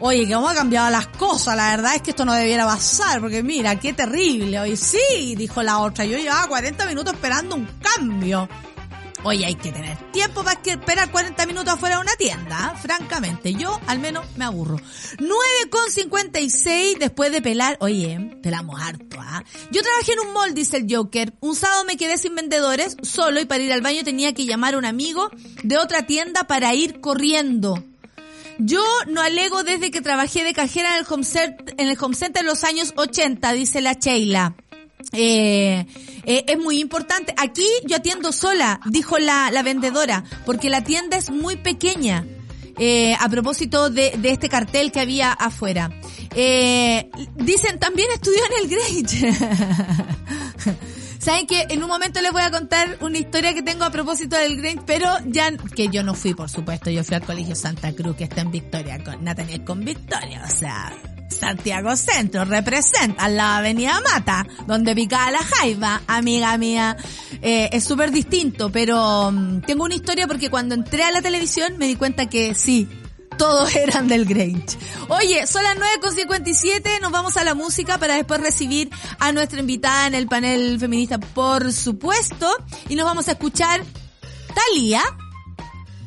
[0.00, 3.42] Oye, que ha cambiado las cosas, la verdad es que esto no debiera pasar, porque
[3.42, 4.58] mira, qué terrible.
[4.60, 8.48] Hoy sí, dijo la otra, yo llevaba 40 minutos esperando un cambio.
[9.26, 12.76] Oye, hay que tener tiempo para esperar 40 minutos afuera de una tienda, ¿ah?
[12.76, 13.54] francamente.
[13.54, 14.76] Yo al menos me aburro.
[15.16, 17.78] 9,56 después de pelar.
[17.80, 19.42] Oye, pelamos harto, ¿ah?
[19.70, 21.32] Yo trabajé en un mall, dice el Joker.
[21.40, 24.74] Un sábado me quedé sin vendedores, solo, y para ir al baño tenía que llamar
[24.74, 25.30] a un amigo
[25.62, 27.82] de otra tienda para ir corriendo.
[28.58, 31.26] Yo no alego desde que trabajé de cajera en el home
[31.76, 34.54] en el home center en los años 80, dice la Sheila.
[35.12, 35.86] Eh,
[36.24, 37.34] eh, es muy importante.
[37.36, 42.26] Aquí yo atiendo sola, dijo la, la vendedora, porque la tienda es muy pequeña.
[42.76, 45.90] Eh, a propósito de, de este cartel que había afuera.
[46.34, 49.32] Eh, dicen, también estudió en el Grange.
[51.24, 54.36] Saben que en un momento les voy a contar una historia que tengo a propósito
[54.36, 57.94] del Grange, pero ya, que yo no fui, por supuesto, yo fui al Colegio Santa
[57.94, 60.92] Cruz, que está en Victoria, con Nathaniel con Victoria, o sea,
[61.30, 66.94] Santiago Centro, representa la Avenida Mata, donde picaba la jaiba, amiga mía.
[67.40, 71.78] Eh, es súper distinto, pero um, tengo una historia porque cuando entré a la televisión
[71.78, 72.86] me di cuenta que sí,
[73.36, 74.76] todos eran del Grange.
[75.08, 80.06] Oye, son las 9.57, nos vamos a la música para después recibir a nuestra invitada
[80.06, 82.50] en el panel feminista, por supuesto,
[82.88, 83.84] y nos vamos a escuchar
[84.54, 85.02] Talía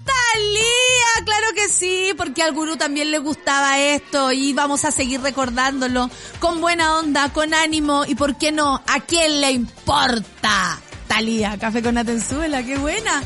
[0.07, 5.21] Talía, claro que sí, porque al gurú también le gustaba esto y vamos a seguir
[5.21, 6.09] recordándolo
[6.39, 10.79] con buena onda, con ánimo y por qué no, ¿a quién le importa?
[11.07, 13.21] Talía, café con Atenzuela, qué buena.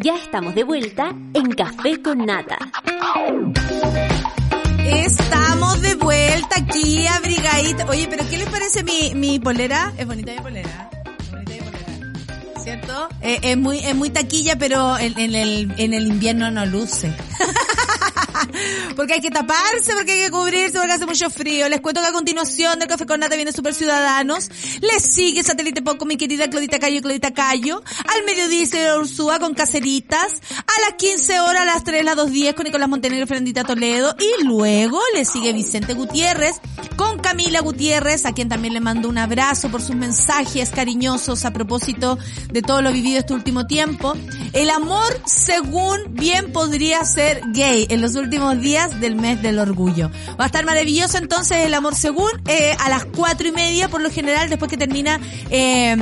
[0.00, 2.58] Ya estamos de vuelta en Café con Nata.
[4.84, 7.84] Estamos de vuelta aquí, abrigadita.
[7.88, 8.84] Oye, pero ¿qué les parece
[9.14, 9.92] mi, polera?
[9.98, 10.90] Es bonita mi polera.
[10.92, 12.60] Es bonita mi polera.
[12.62, 13.08] ¿Cierto?
[13.22, 17.12] Eh, es muy, es muy taquilla, pero en, el, en el invierno no luce.
[18.96, 21.68] porque hay que taparse, porque hay que cubrirse, porque hace mucho frío.
[21.68, 24.50] Les cuento que a continuación del Café con Nata viene Super Ciudadanos.
[24.80, 27.82] Les sigue Satélite Poco, mi querida Claudita Cayo, Claudita Cayo.
[28.14, 30.34] Al mediodía dice Ursúa con Caceritas.
[30.58, 34.14] A las 15 horas, a las 3, las 2.10 con Nicolás Montenegro y Ferendita Toledo.
[34.18, 36.56] Y luego le sigue Vicente Gutiérrez
[36.96, 41.52] con Camila Gutiérrez, a quien también le mando un abrazo por sus mensajes cariñosos a
[41.52, 42.18] propósito
[42.50, 44.14] de todo lo vivido este último tiempo.
[44.52, 48.27] El amor, según bien podría ser gay en los últimos
[48.60, 50.10] días del mes del orgullo.
[50.38, 54.00] Va a estar maravilloso entonces el amor según eh, a las cuatro y media por
[54.00, 55.20] lo general después que termina
[55.50, 55.96] eh,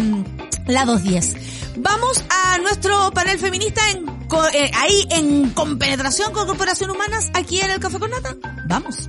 [0.66, 1.37] la 2.10.
[1.77, 4.07] Vamos a nuestro panel feminista en,
[4.55, 8.35] eh, ahí en compenetración con Corporación Humanas aquí en el Café con Nata.
[8.66, 9.09] Vamos.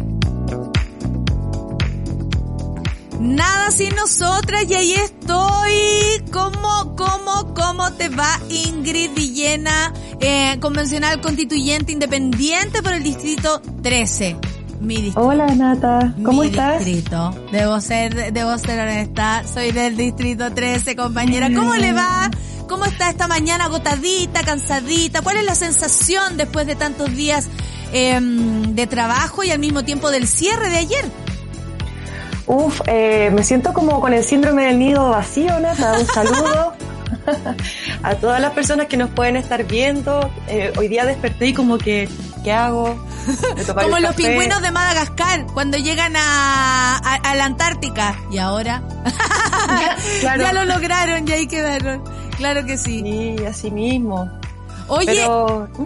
[3.21, 6.23] Nada sin nosotras y ahí estoy.
[6.31, 14.37] ¿Cómo, cómo, cómo te va Ingrid Villena, eh, convencional constituyente independiente por el distrito 13?
[14.79, 15.21] Mi distrito.
[15.21, 16.83] Hola Nata, ¿cómo Mi estás?
[16.83, 17.35] distrito.
[17.51, 19.43] Debo ser, debo ser honesta.
[19.47, 21.47] Soy del distrito 13, compañera.
[21.53, 22.31] ¿Cómo le va?
[22.67, 25.21] ¿Cómo está esta mañana agotadita, cansadita?
[25.21, 27.49] ¿Cuál es la sensación después de tantos días
[27.93, 31.05] eh, de trabajo y al mismo tiempo del cierre de ayer?
[32.53, 35.93] Uf, eh, me siento como con el síndrome del nido vacío, Nata.
[35.97, 36.73] Un saludo
[38.03, 40.29] a todas las personas que nos pueden estar viendo.
[40.49, 42.09] Eh, hoy día desperté y como que,
[42.43, 43.01] ¿qué hago?
[43.73, 48.19] Como los pingüinos de Madagascar cuando llegan a, a, a la Antártica.
[48.31, 48.83] Y ahora
[50.19, 50.41] Claro.
[50.43, 52.03] ya lo lograron y ahí quedaron.
[52.35, 52.99] Claro que sí.
[53.01, 54.29] Sí, así mismo.
[54.89, 55.85] Oye, Pero, ¿Mm?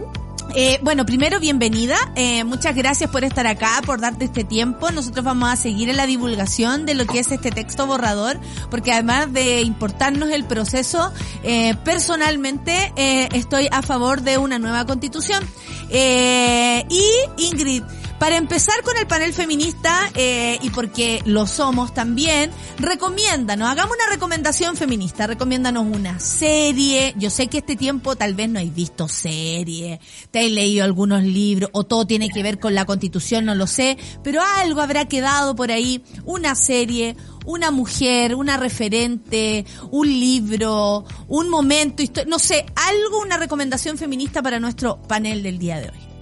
[0.57, 1.97] Eh, bueno, primero, bienvenida.
[2.15, 4.89] Eh, muchas gracias por estar acá, por darte este tiempo.
[4.89, 8.39] Nosotros vamos a seguir en la divulgación de lo que es este texto borrador,
[8.71, 11.11] porque además de importarnos el proceso,
[11.43, 15.43] eh, personalmente eh, estoy a favor de una nueva constitución.
[15.91, 17.03] Y
[17.37, 17.83] Ingrid,
[18.19, 24.09] Para empezar con el panel feminista, eh, y porque lo somos también, recomiéndanos, hagamos una
[24.09, 27.13] recomendación feminista, recomiéndanos una serie.
[27.17, 29.99] Yo sé que este tiempo tal vez no hay visto serie,
[30.31, 33.67] te has leído algunos libros, o todo tiene que ver con la constitución, no lo
[33.67, 41.03] sé, pero algo habrá quedado por ahí, una serie, una mujer, una referente, un libro,
[41.27, 46.14] un momento, no sé, algo, una recomendación feminista para nuestro panel del día de hoy.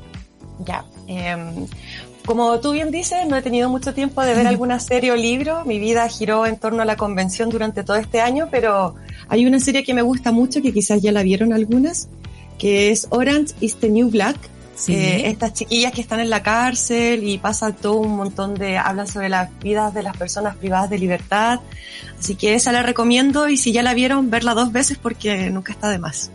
[0.59, 1.35] Ya, eh,
[2.25, 5.65] como tú bien dices, no he tenido mucho tiempo de ver alguna serie o libro.
[5.65, 8.95] Mi vida giró en torno a la convención durante todo este año, pero
[9.27, 12.07] hay una serie que me gusta mucho, que quizás ya la vieron algunas,
[12.57, 14.37] que es Orange is the New Black.
[14.75, 14.95] Sí.
[14.95, 19.07] Eh, estas chiquillas que están en la cárcel y pasa todo un montón de, hablan
[19.07, 21.59] sobre las vidas de las personas privadas de libertad.
[22.19, 25.73] Así que esa la recomiendo y si ya la vieron, verla dos veces porque nunca
[25.73, 26.31] está de más.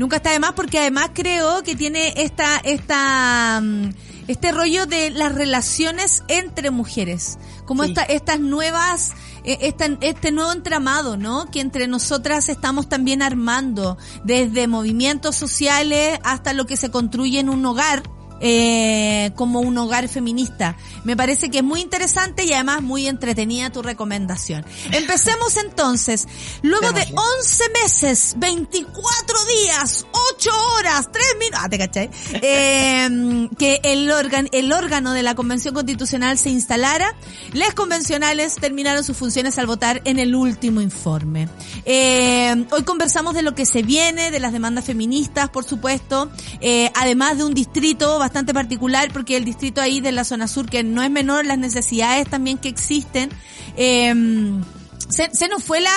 [0.00, 3.90] Nunca está de más porque además creo que tiene esta, esta, mm,
[4.28, 7.38] este rollo de las relaciones entre mujeres.
[7.66, 9.12] Como esta, estas nuevas,
[9.44, 11.50] este, este nuevo entramado, ¿no?
[11.50, 17.50] Que entre nosotras estamos también armando, desde movimientos sociales hasta lo que se construye en
[17.50, 18.02] un hogar
[18.40, 20.76] eh, como un hogar feminista.
[21.04, 24.64] Me parece que es muy interesante y además muy entretenida tu recomendación.
[24.92, 26.26] Empecemos entonces.
[26.62, 32.10] Luego de 11 meses, 24 días, 8 horas, 3 minutos, ah, te caché,
[32.42, 37.14] eh, que el, órgano, el órgano de la Convención Constitucional se instalara,
[37.52, 41.48] las convencionales terminaron sus funciones al votar en el último informe.
[41.84, 46.30] Eh, hoy conversamos de lo que se viene, de las demandas feministas, por supuesto,
[46.60, 50.68] eh, además de un distrito bastante particular porque el distrito ahí de la zona sur,
[50.68, 53.30] que no es menor, las necesidades también que existen.
[53.76, 54.14] Eh,
[55.10, 55.90] se, nos fue la,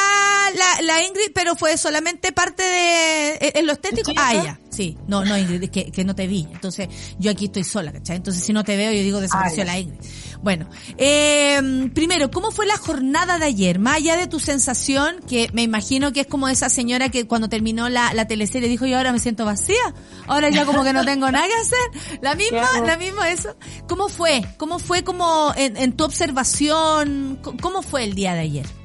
[0.55, 4.11] la, la, Ingrid, pero fue solamente parte de, en lo estético.
[4.17, 4.59] Ah, ya.
[4.69, 6.47] Sí, no, no, Ingrid, es que, que no te vi.
[6.51, 8.17] Entonces, yo aquí estoy sola, ¿cachai?
[8.17, 9.99] Entonces, si no te veo, yo digo desapareció ah, la Ingrid.
[10.43, 10.67] Bueno,
[10.97, 13.79] eh, primero, ¿cómo fue la jornada de ayer?
[13.79, 17.47] Más allá de tu sensación, que me imagino que es como esa señora que cuando
[17.47, 19.93] terminó la, la teleserie dijo, yo ahora me siento vacía,
[20.27, 22.19] ahora ya como que no tengo nada que hacer.
[22.21, 23.55] La misma, la misma eso.
[23.87, 24.45] ¿Cómo fue?
[24.57, 27.39] ¿Cómo fue como en, en tu observación?
[27.61, 28.82] ¿Cómo fue el día de ayer?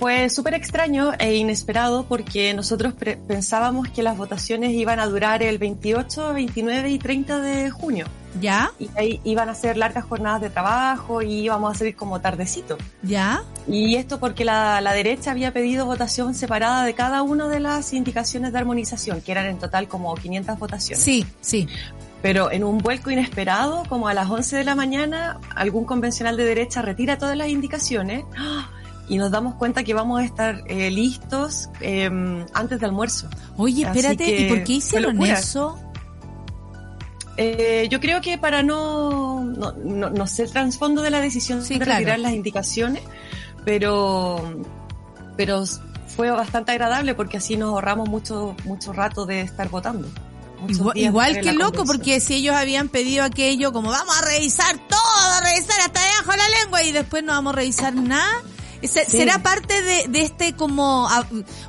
[0.00, 2.94] Fue súper extraño e inesperado porque nosotros
[3.28, 8.06] pensábamos que las votaciones iban a durar el 28, 29 y 30 de junio.
[8.40, 8.72] ¿Ya?
[8.78, 12.78] Y ahí iban a ser largas jornadas de trabajo y íbamos a salir como tardecito.
[13.02, 13.42] ¿Ya?
[13.68, 17.92] Y esto porque la, la derecha había pedido votación separada de cada una de las
[17.92, 21.04] indicaciones de armonización, que eran en total como 500 votaciones.
[21.04, 21.68] Sí, sí.
[22.22, 26.44] Pero en un vuelco inesperado, como a las 11 de la mañana, algún convencional de
[26.44, 28.24] derecha retira todas las indicaciones.
[28.38, 28.70] ¡Ah!
[29.10, 32.08] Y nos damos cuenta que vamos a estar eh, listos eh,
[32.54, 33.28] antes del almuerzo.
[33.56, 35.76] Oye, espérate, ¿y por qué hicieron eso?
[37.36, 39.72] Eh, yo creo que para no, no,
[40.10, 43.02] no, sé el trasfondo de la decisión de retirar las indicaciones,
[43.64, 44.62] pero,
[45.36, 45.64] pero
[46.06, 50.06] fue bastante agradable porque así nos ahorramos mucho, mucho rato de estar votando.
[50.94, 55.00] Igual, que loco, porque si ellos habían pedido aquello como vamos a revisar todo,
[55.32, 58.42] a revisar hasta debajo la lengua y después no vamos a revisar nada,
[58.82, 61.08] ¿Será parte de, de, este como,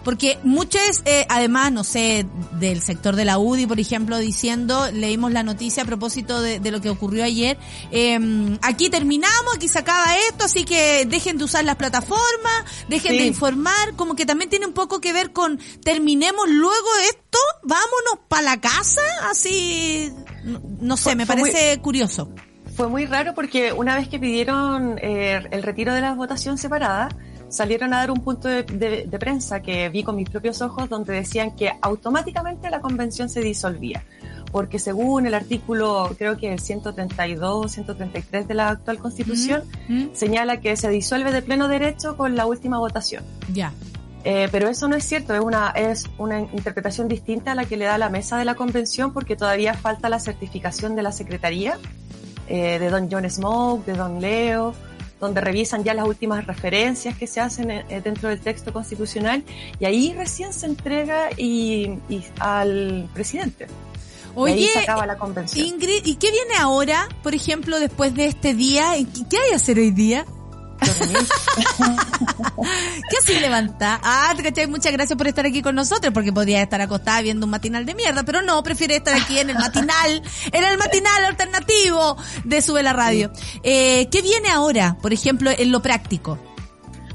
[0.04, 5.32] porque muchos, eh, además, no sé, del sector de la UDI, por ejemplo, diciendo, leímos
[5.32, 7.58] la noticia a propósito de, de lo que ocurrió ayer,
[7.92, 13.18] eh, aquí terminamos, aquí se acaba esto, así que dejen de usar las plataformas, dejen
[13.18, 18.26] de informar, como que también tiene un poco que ver con, terminemos luego esto, vámonos
[18.28, 20.12] para la casa, así,
[20.80, 22.32] no, sé, me parece curioso
[22.76, 27.10] fue muy raro porque una vez que pidieron eh, el retiro de la votación separada,
[27.50, 31.56] salieron a dar un punto de, prensa que vi con mis propios ojos donde decían
[31.56, 34.04] que automáticamente la convención se disolvía.
[34.52, 39.64] Porque según el artículo, creo que el 132, 133 de la actual constitución,
[40.14, 43.24] señala que se disuelve de pleno derecho con la última votación.
[43.54, 43.72] Ya.
[44.24, 47.76] Eh, pero eso no es cierto, es una, es una interpretación distinta a la que
[47.76, 51.80] le da la mesa de la convención porque todavía falta la certificación de la Secretaría
[52.54, 54.74] eh, de Don John Smoke, de Don Leo,
[55.22, 59.42] donde revisan ya las últimas referencias que se hacen eh, dentro del texto constitucional
[59.80, 61.98] y ahí recién se entrega y,
[62.40, 63.68] al presidente.
[64.36, 65.66] Oye, y ahí se acaba la convención.
[65.66, 68.96] Ingrid, ¿y qué viene ahora, por ejemplo, después de este día?
[69.30, 70.26] ¿Qué hay que hacer hoy día?
[73.10, 74.00] ¿Qué así levanta?
[74.04, 74.68] Ah, ¿cachai?
[74.68, 77.96] Muchas gracias por estar aquí con nosotros, porque podría estar acostada viendo un matinal de
[77.96, 80.22] mierda, pero no, prefiere estar aquí en el matinal,
[80.52, 83.32] en el matinal alternativo de Sube la Radio.
[83.64, 86.38] Eh, ¿Qué viene ahora, por ejemplo, en lo práctico?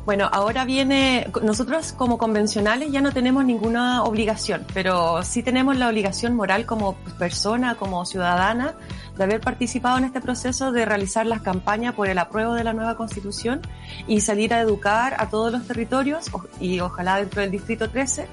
[0.06, 5.88] Bueno, ahora viene, nosotros como convencionales ya no tenemos ninguna obligación, pero sí tenemos la
[5.88, 8.76] obligación moral como persona, como ciudadana,
[9.16, 12.72] de haber participado en este proceso de realizar las campañas por el apruebo de la
[12.72, 13.62] nueva constitución
[14.06, 16.30] y salir a educar a todos los territorios
[16.60, 18.28] y ojalá dentro del distrito 13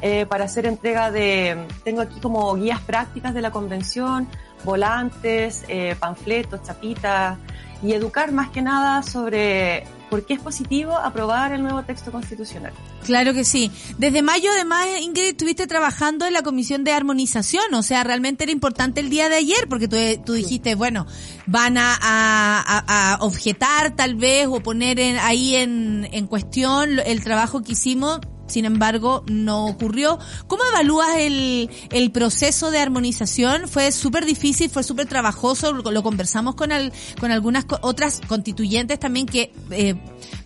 [0.00, 4.26] eh, para hacer entrega de, tengo aquí como guías prácticas de la convención,
[4.64, 7.36] volantes, eh, panfletos, chapitas
[7.82, 12.72] y educar más que nada sobre por qué es positivo aprobar el nuevo texto constitucional.
[13.04, 13.70] Claro que sí.
[13.98, 18.52] Desde mayo, además, Ingrid, estuviste trabajando en la comisión de armonización, o sea, realmente era
[18.52, 21.06] importante el día de ayer, porque tú, tú dijiste, bueno,
[21.46, 27.22] van a, a, a, objetar tal vez o poner en, ahí en, en cuestión el
[27.22, 30.18] trabajo que hicimos sin embargo, no ocurrió.
[30.46, 33.68] ¿Cómo evalúas el, el proceso de armonización?
[33.68, 39.26] Fue súper difícil, fue súper trabajoso, lo, conversamos con, el, con algunas otras constituyentes también
[39.26, 39.94] que eh,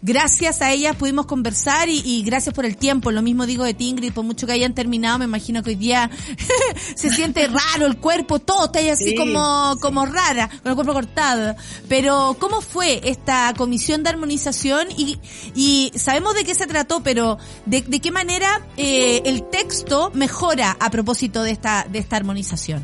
[0.03, 3.11] gracias a ellas pudimos conversar y, y, gracias por el tiempo.
[3.11, 6.11] Lo mismo digo de Tingrid, por mucho que hayan terminado, me imagino que hoy día
[6.95, 9.81] se siente raro el cuerpo, todo está ahí así sí, como, sí.
[9.81, 11.55] como rara, con el cuerpo cortado.
[11.89, 14.89] Pero, ¿cómo fue esta comisión de armonización?
[14.97, 15.19] Y,
[15.55, 20.75] y sabemos de qué se trató, pero de, de qué manera eh, el texto mejora
[20.81, 22.83] a propósito de esta, de esta armonización.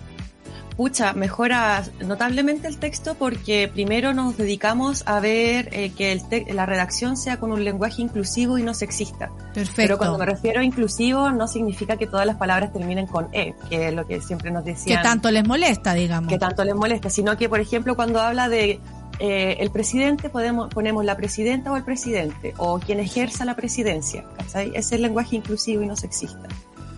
[0.77, 6.23] Pucha, mejora notablemente el texto porque primero nos dedicamos a ver eh, que el
[6.55, 9.31] la redacción sea con un lenguaje inclusivo y no sexista.
[9.55, 9.73] Perfecto.
[9.77, 13.55] Pero cuando me refiero a inclusivo no significa que todas las palabras terminen con E,
[13.71, 14.99] que es lo que siempre nos decían.
[14.99, 16.29] Que tanto les molesta, digamos.
[16.31, 18.79] Que tanto les molesta, sino que, por ejemplo, cuando habla de
[19.19, 24.25] eh, el presidente podemos ponemos la presidenta o el presidente o quien ejerza la presidencia
[24.37, 24.71] ¿cachai?
[24.75, 26.49] es el lenguaje inclusivo y no sexista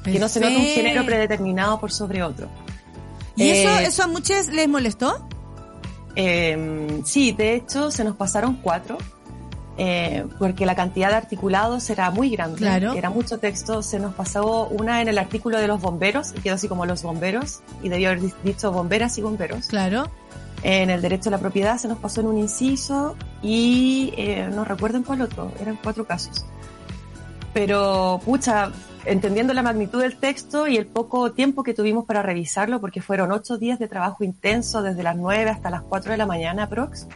[0.05, 2.49] que no se nota un género predeterminado por sobre otro
[3.37, 5.27] y eh, eso eso a muchos les molestó
[6.15, 8.99] eh, sí de hecho se nos pasaron cuatro
[9.79, 12.93] eh, porque la cantidad de articulados era muy grande, claro.
[12.93, 16.57] era mucho texto, se nos pasó una en el artículo de los bomberos, y quedó
[16.57, 19.69] así como los bomberos, y debió haber dicho bomberas y bomberos.
[19.69, 20.11] Claro
[20.63, 24.65] en el derecho a la propiedad se nos pasó en un inciso y eh, no
[24.65, 26.45] recuerdo en cuál otro, eran cuatro casos.
[27.53, 28.71] Pero, pucha,
[29.05, 33.33] entendiendo la magnitud del texto y el poco tiempo que tuvimos para revisarlo, porque fueron
[33.33, 37.07] ocho días de trabajo intenso desde las nueve hasta las cuatro de la mañana, prox.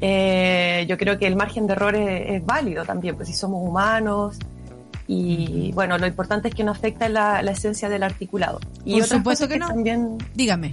[0.00, 3.66] Eh, yo creo que el margen de error es, es, válido también, pues si somos
[3.66, 4.38] humanos.
[5.06, 8.60] Y bueno, lo importante es que no afecta la, la esencia del articulado.
[8.84, 9.68] Y Por supuesto que, que no.
[9.68, 10.70] También, Dígame.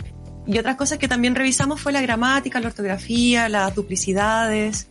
[0.49, 4.87] Y otras cosas que también revisamos fue la gramática, la ortografía, las duplicidades.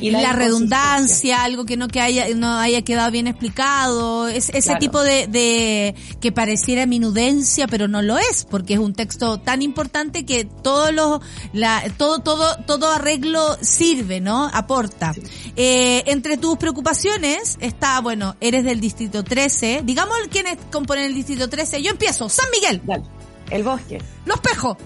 [0.00, 4.48] Y la, la redundancia, algo que no que haya no haya quedado bien explicado, es
[4.50, 4.78] ese claro.
[4.78, 9.60] tipo de, de que pareciera minudencia, pero no lo es, porque es un texto tan
[9.60, 11.20] importante que todos los
[11.52, 14.50] la todo todo todo arreglo sirve, ¿no?
[14.52, 15.14] Aporta.
[15.14, 15.22] Sí.
[15.56, 21.48] Eh, entre tus preocupaciones está, bueno, eres del distrito 13, digamos quiénes componen el distrito
[21.48, 21.82] 13.
[21.82, 22.82] Yo empiezo, San Miguel.
[22.84, 23.21] Dale.
[23.52, 24.02] El bosque.
[24.24, 24.78] Los Pejos.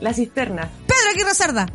[0.00, 0.68] La cisterna.
[0.86, 1.66] Pedro Aguirre Cerda.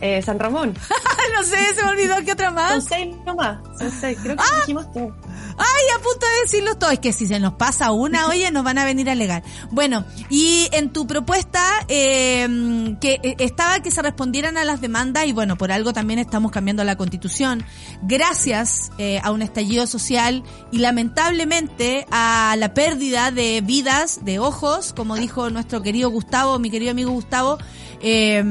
[0.00, 0.74] Eh, San Ramón.
[1.36, 2.72] no sé, se me olvidó qué otra más.
[2.72, 3.60] Son seis nomás.
[3.78, 4.18] Son seis.
[4.20, 4.56] Creo que ah.
[4.60, 5.16] dijimos todo.
[5.56, 6.90] Ay, a punto de decirlo todo.
[6.90, 9.42] Es que si se nos pasa una, oye, nos van a venir a alegar.
[9.70, 15.32] Bueno, y en tu propuesta, eh, que estaba que se respondieran a las demandas, y
[15.32, 17.64] bueno, por algo también estamos cambiando la constitución,
[18.02, 20.42] gracias eh, a un estallido social
[20.72, 26.70] y lamentablemente a la pérdida de vidas, de ojos, como dijo nuestro querido Gustavo, mi
[26.70, 27.58] querido amigo Gustavo,
[28.00, 28.42] eh,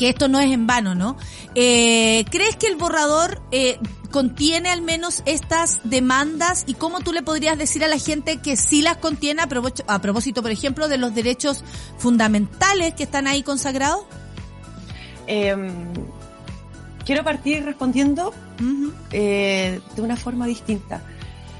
[0.00, 1.18] que esto no es en vano, ¿no?
[1.54, 3.78] Eh, ¿Crees que el borrador eh,
[4.10, 8.56] contiene al menos estas demandas y cómo tú le podrías decir a la gente que
[8.56, 11.62] sí las contiene a, propósito, a propósito por ejemplo, de los derechos
[11.98, 14.06] fundamentales que están ahí consagrados?
[15.26, 15.54] Eh,
[17.04, 18.92] quiero partir respondiendo uh -huh.
[19.10, 21.02] de una forma distinta.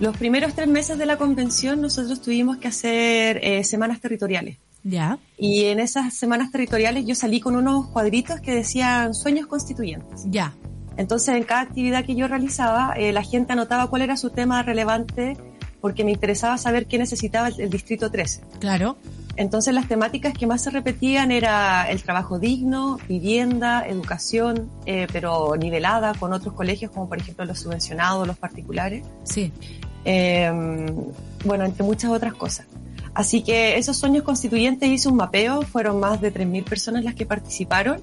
[0.01, 4.57] Los primeros tres meses de la convención nosotros tuvimos que hacer eh, semanas territoriales.
[4.83, 5.19] Ya.
[5.37, 10.25] Y en esas semanas territoriales yo salí con unos cuadritos que decían sueños constituyentes.
[10.27, 10.55] Ya.
[10.97, 14.63] Entonces en cada actividad que yo realizaba, eh, la gente anotaba cuál era su tema
[14.63, 15.37] relevante
[15.81, 18.43] porque me interesaba saber qué necesitaba el, el distrito 13.
[18.59, 18.97] Claro.
[19.37, 25.57] Entonces las temáticas que más se repetían era el trabajo digno, vivienda, educación, eh, pero
[25.57, 29.03] nivelada con otros colegios como por ejemplo los subvencionados, los particulares.
[29.25, 29.51] Sí.
[30.05, 30.53] Eh,
[31.45, 32.67] bueno, entre muchas otras cosas.
[33.15, 37.27] Así que esos sueños constituyentes hice un mapeo, fueron más de 3.000 personas las que
[37.27, 38.01] participaron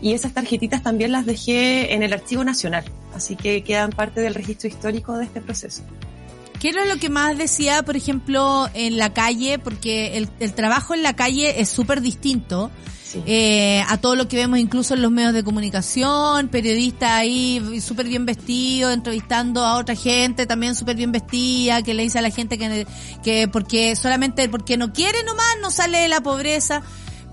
[0.00, 2.84] y esas tarjetitas también las dejé en el Archivo Nacional,
[3.14, 5.82] así que quedan parte del registro histórico de este proceso.
[6.60, 9.58] ¿Qué era lo que más decía, por ejemplo, en la calle?
[9.58, 12.70] Porque el, trabajo en la calle es súper distinto.
[13.26, 18.06] Eh, a todo lo que vemos incluso en los medios de comunicación, periodistas ahí súper
[18.06, 22.30] bien vestidos, entrevistando a otra gente también súper bien vestida, que le dice a la
[22.30, 22.86] gente que,
[23.22, 26.82] que porque solamente porque no quiere nomás no sale de la pobreza.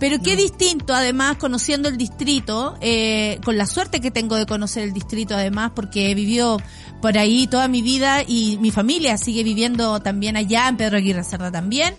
[0.04, 4.84] Pero qué distinto, además, conociendo el distrito, eh, con la suerte que tengo de conocer
[4.84, 6.62] el distrito, además, porque he vivido
[7.02, 11.24] por ahí toda mi vida y mi familia sigue viviendo también allá, en Pedro Aguirre
[11.24, 11.96] Cerda también.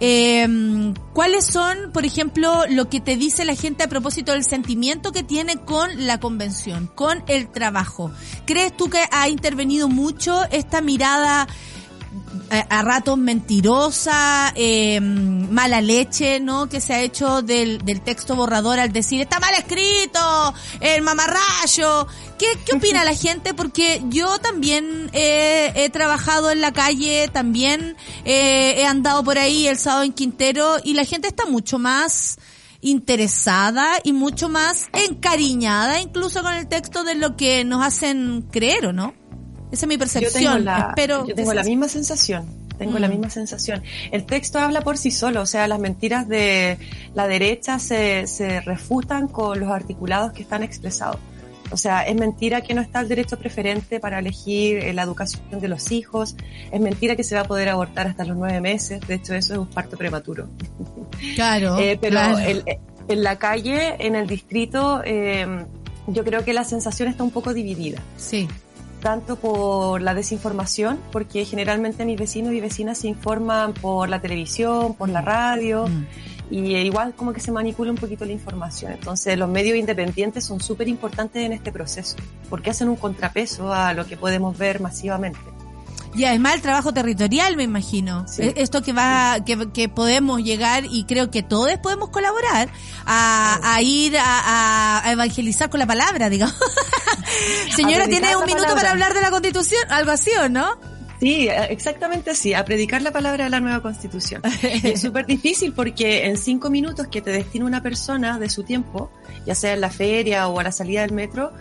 [0.00, 5.10] Eh, ¿Cuáles son, por ejemplo, lo que te dice la gente a propósito del sentimiento
[5.12, 8.10] que tiene con la convención, con el trabajo?
[8.44, 11.48] ¿Crees tú que ha intervenido mucho esta mirada
[12.50, 16.68] a, ratos mentirosa, eh, mala leche, ¿no?
[16.68, 22.06] Que se ha hecho del, del texto borrador al decir, está mal escrito, el mamarrayo.
[22.38, 23.54] ¿Qué, qué opina la gente?
[23.54, 29.78] Porque yo también he trabajado en la calle, también eh, he andado por ahí el
[29.78, 32.38] sábado en Quintero y la gente está mucho más
[32.80, 38.86] interesada y mucho más encariñada incluso con el texto de lo que nos hacen creer,
[38.86, 39.14] ¿o no?
[39.70, 40.32] Esa es mi percepción.
[40.32, 40.94] Yo tengo la,
[41.26, 42.46] yo tengo la misma sensación.
[42.78, 43.10] Tengo la mm.
[43.10, 43.82] misma sensación.
[44.10, 46.78] El texto habla por sí solo, o sea, las mentiras de
[47.14, 51.18] la derecha se, se refutan con los articulados que están expresados.
[51.72, 55.42] O sea, es mentira que no está el derecho preferente para elegir eh, la educación
[55.58, 56.36] de los hijos.
[56.70, 59.00] Es mentira que se va a poder abortar hasta los nueve meses.
[59.00, 60.48] De hecho, eso es un parto prematuro.
[61.34, 61.78] Claro.
[61.78, 62.20] eh, pero
[63.08, 65.64] en la calle, en el distrito, eh,
[66.08, 68.02] yo creo que la sensación está un poco dividida.
[68.16, 68.46] Sí
[69.06, 74.94] tanto por la desinformación, porque generalmente mis vecinos y vecinas se informan por la televisión,
[74.94, 76.52] por la radio, mm.
[76.52, 78.90] y igual como que se manipula un poquito la información.
[78.90, 82.16] Entonces los medios independientes son súper importantes en este proceso,
[82.50, 85.55] porque hacen un contrapeso a lo que podemos ver masivamente.
[86.16, 88.24] Y además el trabajo territorial, me imagino.
[88.38, 92.68] E-, esto que va, que, que, podemos llegar y creo que todos podemos colaborar
[93.04, 96.56] a, ir a, evangelizar con la palabra, digamos.
[97.76, 100.78] Señora, tiene un minuto para hablar de la constitución, algo así, ¿o no?
[101.20, 104.42] Sí, exactamente así, a predicar la palabra de la nueva constitución.
[104.62, 109.10] es súper difícil porque en cinco minutos que te destina una persona de su tiempo,
[109.46, 111.52] ya sea en la feria o a la salida del metro,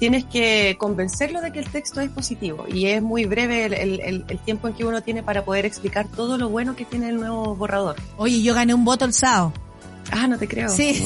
[0.00, 4.38] tienes que convencerlo de que el texto es positivo y es muy breve el, el,
[4.40, 7.54] tiempo en que uno tiene para poder explicar todo lo bueno que tiene el nuevo
[7.54, 7.96] borrador.
[8.16, 9.52] Oye, yo gané un voto el sábado.
[10.10, 10.70] Ah, no te creo.
[10.70, 11.04] Sí.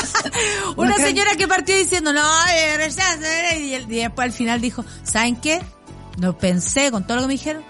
[0.76, 2.26] Una señora que partió diciendo, no,
[3.54, 5.60] y después al final dijo, ¿saben qué?
[6.16, 7.64] No pensé con todo lo que me dijeron.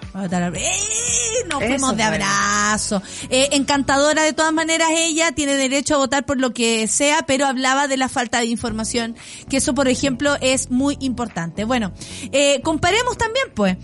[1.49, 3.01] Nos fuimos de abrazo.
[3.29, 7.45] Eh, encantadora de todas maneras ella, tiene derecho a votar por lo que sea, pero
[7.45, 9.15] hablaba de la falta de información,
[9.49, 11.63] que eso por ejemplo es muy importante.
[11.65, 11.91] Bueno,
[12.31, 13.77] eh, comparemos también pues.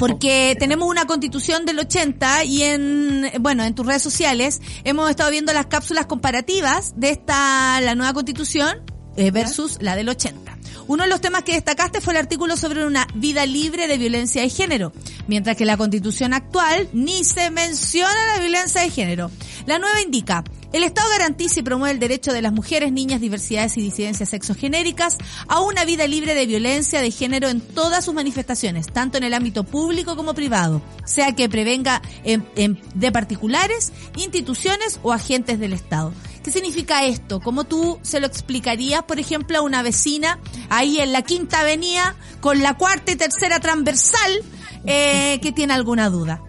[0.00, 5.30] Porque tenemos una constitución del 80 y en, bueno, en tus redes sociales hemos estado
[5.30, 8.82] viendo las cápsulas comparativas de esta, la nueva constitución
[9.16, 10.45] eh, versus la del 80.
[10.88, 14.42] Uno de los temas que destacaste fue el artículo sobre una vida libre de violencia
[14.42, 14.92] de género,
[15.26, 19.30] mientras que la constitución actual ni se menciona la violencia de género.
[19.66, 23.76] La nueva indica, el Estado garantiza y promueve el derecho de las mujeres, niñas, diversidades
[23.76, 25.16] y disidencias sexogenéricas
[25.48, 29.34] a una vida libre de violencia de género en todas sus manifestaciones, tanto en el
[29.34, 36.12] ámbito público como privado, sea que prevenga de particulares, instituciones o agentes del Estado.
[36.46, 37.40] ¿Qué significa esto?
[37.40, 40.38] ¿Cómo tú se lo explicarías, por ejemplo, a una vecina
[40.68, 44.44] ahí en la quinta avenida con la cuarta y tercera transversal
[44.84, 46.45] eh, que tiene alguna duda?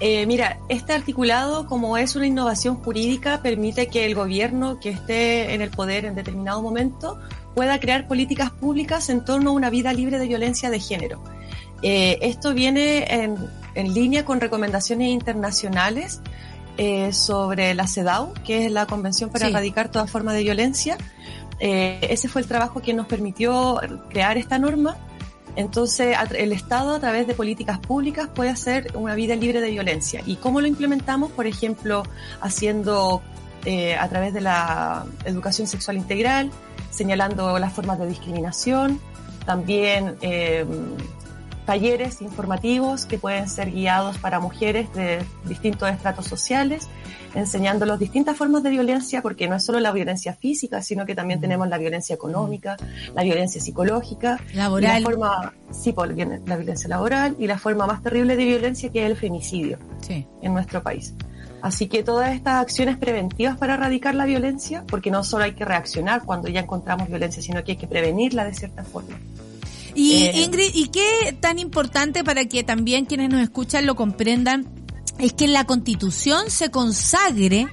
[0.00, 5.54] Eh, mira, este articulado, como es una innovación jurídica, permite que el gobierno que esté
[5.54, 7.18] en el poder en determinado momento
[7.54, 11.22] pueda crear políticas públicas en torno a una vida libre de violencia de género.
[11.82, 13.36] Eh, esto viene en,
[13.74, 16.20] en, línea con recomendaciones internacionales
[16.76, 20.96] eh, sobre la CEDAW, que es la Convención para Erradicar toda forma de violencia.
[21.58, 23.78] Eh, ese fue el trabajo que nos permitió
[24.08, 24.96] crear esta norma.
[25.56, 30.22] Entonces, el Estado, a través de políticas públicas, puede hacer una vida libre de violencia.
[30.26, 31.30] ¿Y cómo lo implementamos?
[31.32, 32.02] Por ejemplo,
[32.40, 33.22] haciendo
[33.64, 36.50] eh, a través de la educación sexual integral,
[36.90, 39.00] señalando las formas de discriminación,
[39.44, 40.64] también eh,
[41.70, 46.88] talleres informativos que pueden ser guiados para mujeres de distintos estratos sociales,
[47.32, 51.14] enseñando las distintas formas de violencia, porque no es solo la violencia física, sino que
[51.14, 52.76] también tenemos la violencia económica,
[53.14, 55.94] la violencia psicológica, laboral, la forma, sí,
[56.44, 60.52] la violencia laboral y la forma más terrible de violencia que es el femicidio en
[60.52, 61.14] nuestro país.
[61.62, 65.64] Así que todas estas acciones preventivas para erradicar la violencia, porque no solo hay que
[65.64, 69.16] reaccionar cuando ya encontramos violencia, sino que hay que prevenirla de cierta forma.
[69.94, 74.68] Y eh, Ingrid, ¿y qué tan importante para que también quienes nos escuchan lo comprendan?
[75.18, 77.68] Es que en la Constitución se consagre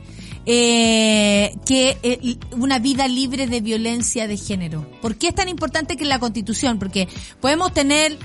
[0.45, 4.89] eh, que eh, una vida libre de violencia de género.
[5.01, 6.79] ¿Por qué es tan importante que en la Constitución?
[6.79, 7.07] Porque
[7.41, 8.17] podemos tener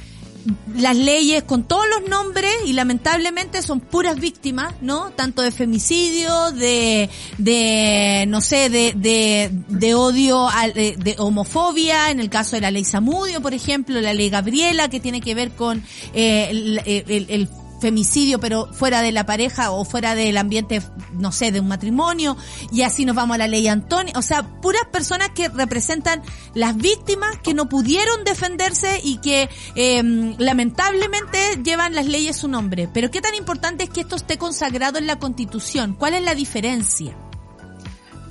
[0.74, 5.10] las leyes con todos los nombres y lamentablemente son puras víctimas, ¿no?
[5.10, 7.08] Tanto de femicidio, de,
[7.38, 12.70] de no sé, de, de, de odio, de, de, homofobia, en el caso de la
[12.70, 15.82] ley Samudio, por ejemplo, la ley Gabriela, que tiene que ver con
[16.14, 17.48] eh, el, el
[17.82, 20.80] femicidio, pero fuera de la pareja o fuera del ambiente,
[21.12, 22.36] no sé, de un matrimonio,
[22.70, 26.22] y así nos vamos a la ley Antonio, o sea, puras personas que representan
[26.54, 32.88] las víctimas que no pudieron defenderse y que em, lamentablemente llevan las leyes su nombre.
[32.92, 36.34] Pero qué tan importante es que esto esté consagrado en la Constitución, ¿cuál es la
[36.34, 37.16] diferencia?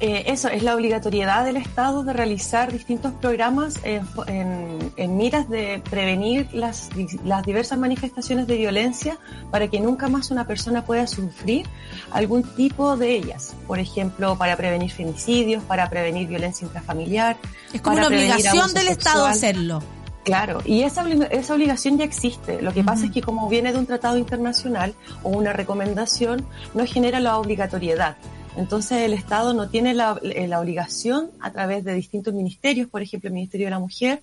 [0.01, 6.49] Eh, eso es la obligatoriedad del Estado de realizar distintos programas en, miras de prevenir
[6.53, 6.89] las,
[7.23, 9.19] las, diversas manifestaciones de violencia
[9.51, 11.67] para que nunca más una persona pueda sufrir
[12.09, 13.53] algún tipo de ellas.
[13.67, 17.37] Por ejemplo, para prevenir femicidios, para prevenir violencia intrafamiliar.
[17.71, 19.83] Es como una obligación del Estado hacerlo.
[20.23, 22.59] Claro, y esa, esa obligación ya existe.
[22.63, 26.87] Lo que pasa es que como viene de un tratado internacional o una recomendación, no
[26.87, 28.17] genera la obligatoriedad.
[28.57, 33.01] Entonces el Estado no tiene la, eh, la, obligación a través de distintos ministerios, por
[33.01, 34.21] ejemplo el Ministerio de la Mujer,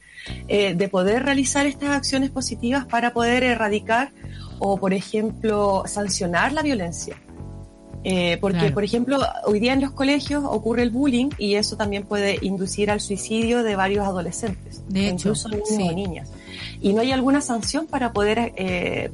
[0.48, 4.12] eh, de poder realizar estas acciones positivas para poder erradicar
[4.58, 7.16] o, por ejemplo, sancionar la violencia.
[8.04, 12.04] Eh, porque, por ejemplo, hoy día en los colegios ocurre el bullying y eso también
[12.04, 16.30] puede inducir al suicidio de varios adolescentes, de incluso niños o niñas.
[16.80, 19.10] Y no hay alguna sanción para poder eh,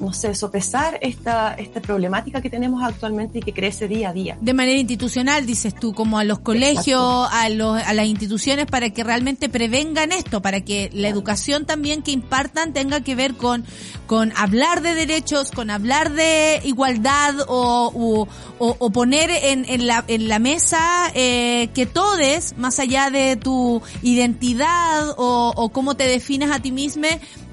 [0.00, 4.38] no sé, sopesar esta, esta problemática que tenemos actualmente y que crece día a día.
[4.40, 8.90] De manera institucional, dices tú, como a los colegios, a, los, a las instituciones para
[8.90, 13.64] que realmente prevengan esto, para que la educación también que impartan tenga que ver con,
[14.06, 20.04] con hablar de derechos, con hablar de igualdad o, o, o poner en, en, la,
[20.06, 26.06] en la mesa eh, que todes, más allá de tu identidad o, o cómo te
[26.06, 26.98] defines a ti mismo,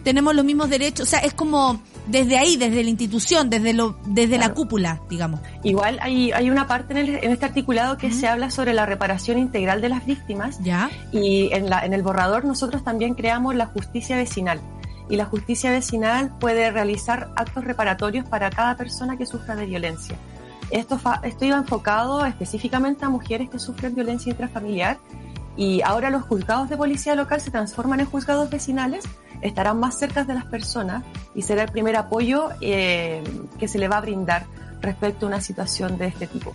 [0.04, 1.08] tenemos los mismos derechos.
[1.08, 5.40] O sea, es como desde ahí, desde la institución, desde lo, desde la cúpula, digamos.
[5.64, 8.86] Igual hay, hay una parte en, el, en este articulado que se habla sobre la
[8.86, 10.60] reparación integral de las víctimas.
[10.62, 10.90] Ya.
[11.12, 14.60] Y en, la, en el borrador nosotros también creamos la justicia vecinal.
[15.10, 20.18] Y la justicia vecinal puede realizar actos reparatorios para cada persona que sufra de violencia.
[20.72, 24.98] Esto, esto iba enfocado específicamente a mujeres que sufren violencia intrafamiliar
[25.58, 29.06] y ahora los juzgados de policía local se transforman en juzgados vecinales
[29.42, 31.04] estarán más cerca de las personas
[31.34, 33.24] y será el primer apoyo eh,
[33.60, 34.46] que se le va a brindar
[34.82, 36.54] respecto a una situación de este tipo.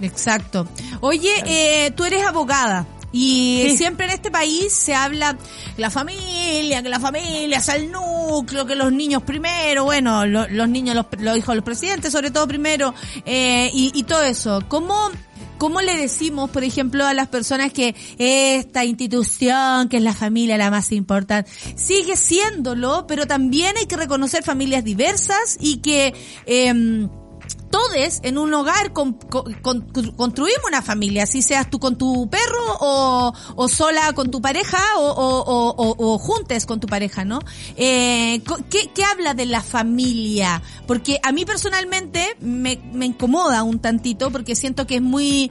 [0.00, 0.68] Exacto.
[1.00, 2.86] Oye, eh, tú eres abogada.
[3.10, 5.38] Y siempre en este país se habla
[5.78, 10.94] la familia, que la familia es el núcleo, que los niños primero, bueno, los niños,
[10.94, 12.92] los, los hijos de los presidentes sobre todo primero,
[13.24, 14.62] eh, y, y todo eso.
[14.68, 15.10] ¿Cómo
[15.58, 20.56] ¿Cómo le decimos, por ejemplo, a las personas que esta institución, que es la familia
[20.56, 26.14] la más importante, sigue siéndolo, pero también hay que reconocer familias diversas y que...
[26.46, 27.08] Eh,
[27.70, 27.88] todos
[28.22, 34.12] en un hogar con, construimos una familia, si seas tú con tu perro o, sola
[34.12, 37.40] con tu pareja o, o, o juntes con tu pareja, ¿no?
[37.76, 40.62] Eh, ¿qué, ¿Qué habla de la familia?
[40.86, 45.50] Porque a mí personalmente me, me incomoda un tantito porque siento que es muy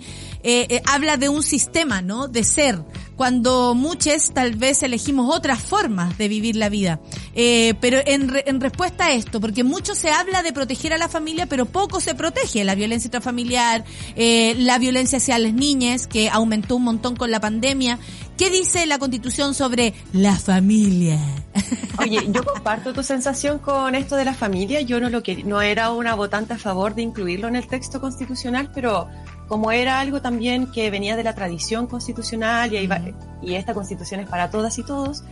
[0.49, 2.29] eh, eh, habla de un sistema, ¿no?
[2.29, 2.79] De ser,
[3.17, 7.01] cuando muchos tal vez elegimos otras formas de vivir la vida.
[7.33, 11.09] Eh, pero en, en respuesta a esto, porque mucho se habla de proteger a la
[11.09, 13.83] familia, pero poco se protege la violencia intrafamiliar,
[14.15, 17.99] eh, la violencia hacia las niñas, que aumentó un montón con la pandemia.
[18.37, 21.19] ¿Qué dice la Constitución sobre la familia?
[21.99, 24.79] Oye, yo comparto tu sensación con esto de la familia.
[24.79, 27.99] Yo no lo que no era una votante a favor de incluirlo en el texto
[27.99, 29.09] constitucional, pero
[29.47, 34.49] como era algo también que venía de la tradición constitucional y, esta constitución es para
[34.49, 35.23] todas y todos,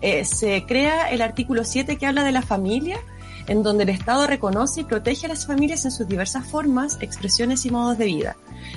[0.00, 2.98] eh, se crea el artículo 7 que habla de la familia,
[3.46, 7.64] en donde el Estado reconoce y protege a las familias en sus diversas formas, expresiones
[7.66, 8.36] y modos de vida.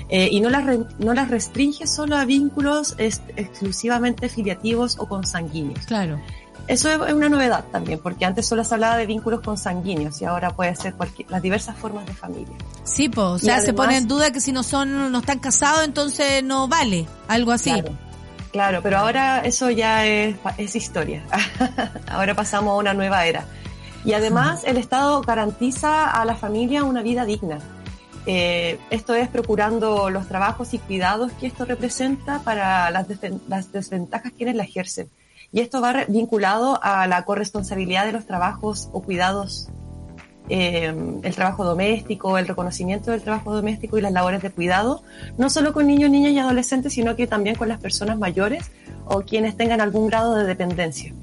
[0.09, 0.65] Eh, y no las,
[0.99, 5.85] no las restringe solo a vínculos exclusivamente filiativos o consanguíneos.
[5.85, 6.19] Claro.
[6.67, 10.51] Eso es una novedad también, porque antes solo se hablaba de vínculos consanguíneos y ahora
[10.51, 10.93] puede ser
[11.27, 12.55] las diversas formas de familia.
[12.83, 15.83] Sí, pues, o sea, se pone en duda que si no son, no están casados,
[15.83, 17.71] entonces no vale, algo así.
[18.51, 21.23] Claro, pero ahora eso ya es, es historia.
[22.09, 23.45] ahora pasamos a una nueva era.
[24.03, 27.59] Y además el Estado garantiza a la familia una vida digna.
[28.25, 33.07] Eh, esto es procurando los trabajos y cuidados que esto representa para las,
[33.47, 35.09] las desventajas quienes la ejercen
[35.53, 39.69] Y esto va vinculado a la corresponsabilidad de los trabajos o cuidados,
[40.49, 45.03] eh, el trabajo doméstico, el reconocimiento del trabajo doméstico y las labores de cuidado,
[45.38, 48.72] no solo con niños, niñas y adolescentes, sino que también con las personas mayores
[49.06, 51.14] o quienes tengan algún grado de dependencia.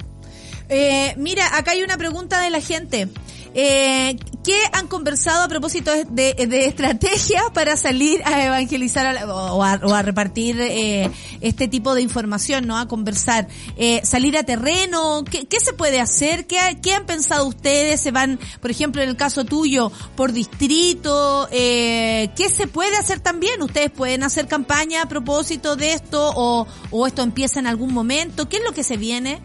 [0.68, 3.08] Eh, mira, acá hay una pregunta de la gente.
[3.54, 10.02] Eh, ¿Qué han conversado a propósito de, de estrategia para salir a evangelizar o, a,
[10.02, 11.10] repartir eh,
[11.40, 12.78] este tipo de información, no?
[12.78, 15.24] A conversar, eh, salir a terreno.
[15.30, 16.46] ¿Qué, ¿Qué, se puede hacer?
[16.46, 18.00] ¿Qué, ¿Qué han pensado ustedes?
[18.00, 21.46] ¿Se van, por ejemplo, en el caso tuyo, por distrito?
[21.50, 23.60] Eh, ¿Qué se puede hacer también?
[23.60, 28.48] ¿Ustedes pueden hacer campaña a propósito de esto o, o esto empieza en algún momento?
[28.48, 29.42] ¿Qué es lo que se viene?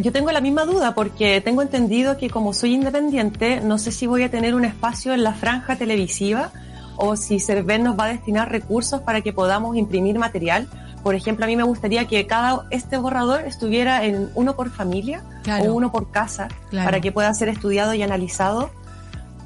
[0.00, 4.06] Yo tengo la misma duda porque tengo entendido que como soy independiente, no sé si
[4.06, 6.52] voy a tener un espacio en la franja televisiva
[6.96, 10.68] o si Cervel nos va a destinar recursos para que podamos imprimir material.
[11.02, 15.22] Por ejemplo, a mí me gustaría que cada este borrador estuviera en uno por familia
[15.62, 18.70] o uno por casa para que pueda ser estudiado y analizado.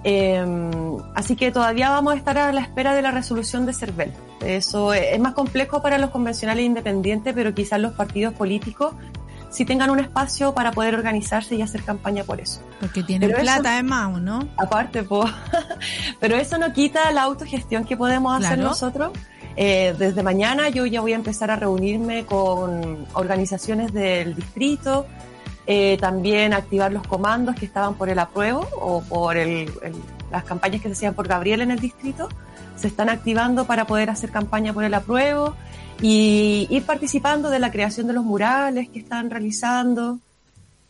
[0.05, 0.45] Eh,
[1.17, 4.13] así que todavía vamos a estar a la espera de la resolución de CERVEL.
[4.41, 8.95] Eso es más complejo para los convencionales independientes, pero quizás los partidos políticos
[9.59, 12.61] si tengan un espacio para poder organizarse y hacer campaña por eso.
[12.79, 14.49] Porque tienen plata además, ¿no?
[14.57, 15.29] Aparte, pues.
[16.21, 19.11] Pero eso no quita la autogestión que podemos hacer nosotros.
[19.57, 25.07] Eh, desde mañana yo ya voy a empezar a reunirme con organizaciones del distrito,
[25.67, 29.73] eh, también activar los comandos que estaban por el apruebo o por el,
[30.31, 32.29] las campañas que se hacían por Gabriel en el distrito,
[32.77, 35.57] se están activando para poder hacer campaña por el apruebo
[36.01, 40.19] y ir participando de la creación de los murales que están realizando,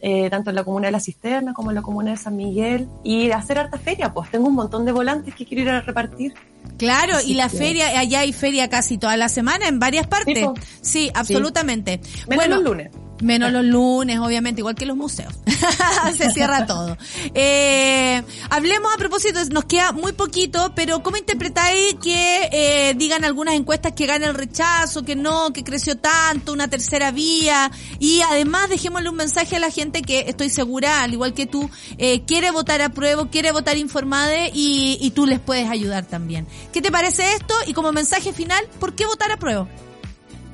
[0.01, 2.89] eh, tanto en la comuna de La Cisterna como en la comuna de San Miguel,
[3.03, 6.35] y hacer harta feria, pues tengo un montón de volantes que quiero ir a repartir.
[6.77, 10.47] Claro, y la feria, allá hay feria casi toda la semana en varias partes.
[10.81, 12.01] Sí, absolutamente.
[12.27, 12.91] bueno, los lunes.
[13.21, 15.35] Menos los lunes, obviamente, igual que los museos.
[16.17, 16.97] Se cierra todo.
[17.35, 23.55] Eh, hablemos a propósito, nos queda muy poquito, pero ¿cómo interpretáis que eh, digan algunas
[23.55, 27.71] encuestas que gana el rechazo, que no, que creció tanto, una tercera vía?
[27.99, 31.69] Y además dejémosle un mensaje a la gente que estoy segura, al igual que tú,
[31.99, 36.47] eh, quiere votar a prueba, quiere votar informada y, y tú les puedes ayudar también.
[36.73, 37.55] ¿Qué te parece esto?
[37.67, 39.69] Y como mensaje final, ¿por qué votar a prueba?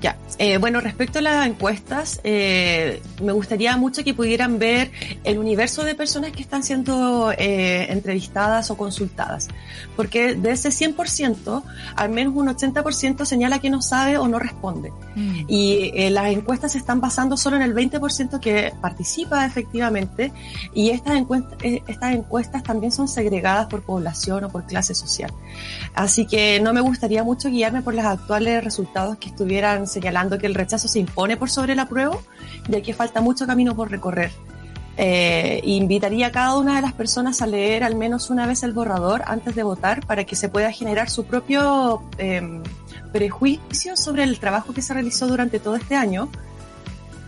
[0.05, 4.91] Ya, eh, bueno, respecto a las encuestas, eh, me gustaría mucho que pudieran ver
[5.25, 9.49] el universo de personas que están siendo eh, entrevistadas o consultadas,
[9.97, 11.63] porque de ese 100%,
[11.97, 14.93] al menos un 80% señala que no sabe o no responde.
[15.15, 15.45] Mm.
[15.49, 20.35] Y eh, las encuestas se están basando solo en el 20% que participa efectivamente,
[20.75, 25.33] y estas encuestas, eh, estas encuestas también son segregadas por población o por clase social.
[25.95, 30.47] Así que no me gustaría mucho guiarme por los actuales resultados que estuvieran señalando que
[30.47, 32.19] el rechazo se impone por sobre la prueba,
[32.69, 34.31] ya que falta mucho camino por recorrer.
[34.97, 38.73] Eh, invitaría a cada una de las personas a leer al menos una vez el
[38.73, 42.63] borrador antes de votar para que se pueda generar su propio eh,
[43.13, 46.29] prejuicio sobre el trabajo que se realizó durante todo este año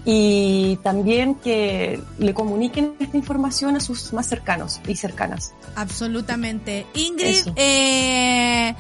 [0.05, 5.53] y también que le comuniquen esta información a sus más cercanos y cercanas.
[5.75, 6.87] Absolutamente.
[6.95, 8.73] Ingrid, eh,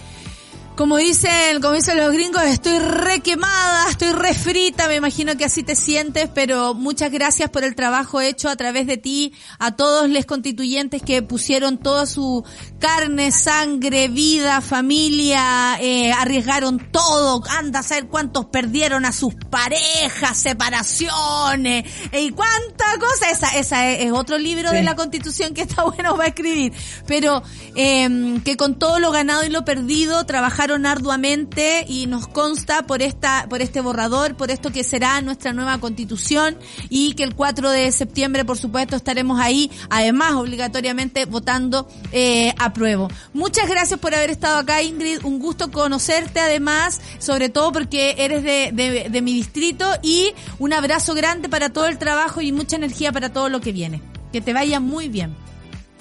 [0.76, 5.46] como dicen, como dicen los gringos, estoy re quemada, estoy re frita, me imagino que
[5.46, 9.74] así te sientes, pero muchas gracias por el trabajo hecho a través de ti, a
[9.74, 12.44] todos los constituyentes que pusieron toda su
[12.78, 20.36] carne, sangre, vida, familia, eh, arriesgaron todo, anda a saber cuántos perdieron a sus parejas,
[20.36, 26.16] separaciones, y cuánta cosa, esa, esa es, otro libro de la constitución que está bueno
[26.16, 26.74] para escribir,
[27.06, 27.42] pero
[27.74, 33.02] eh, que con todo lo ganado y lo perdido, trabajar arduamente y nos consta por
[33.02, 37.70] esta, por este borrador, por esto que será nuestra nueva constitución y que el 4
[37.70, 43.08] de septiembre, por supuesto, estaremos ahí, además, obligatoriamente votando eh, a prueba.
[43.32, 45.24] Muchas gracias por haber estado acá, Ingrid.
[45.24, 50.72] Un gusto conocerte, además, sobre todo porque eres de, de, de mi distrito y un
[50.72, 54.02] abrazo grande para todo el trabajo y mucha energía para todo lo que viene.
[54.32, 55.36] Que te vaya muy bien.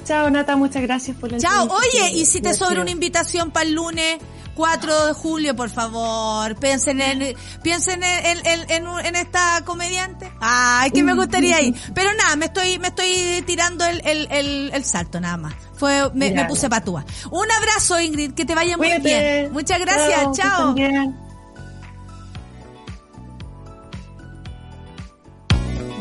[0.06, 3.66] Chao, Nata, muchas gracias por la Chao, oye, y si te sobra una invitación para
[3.66, 4.20] el lunes
[4.56, 10.32] 4 de julio, por favor, piensen en, piensen en, en, en, en esta comediante.
[10.40, 11.76] Ay, que me gustaría ir.
[11.94, 15.53] Pero nada, me estoy, me estoy tirando el, el, el, el salto, nada más.
[15.76, 17.06] Fue, me, me puse patúa.
[17.32, 19.52] Un abrazo, Ingrid, que te vaya muy bien.
[19.52, 20.73] Muchas gracias, chao.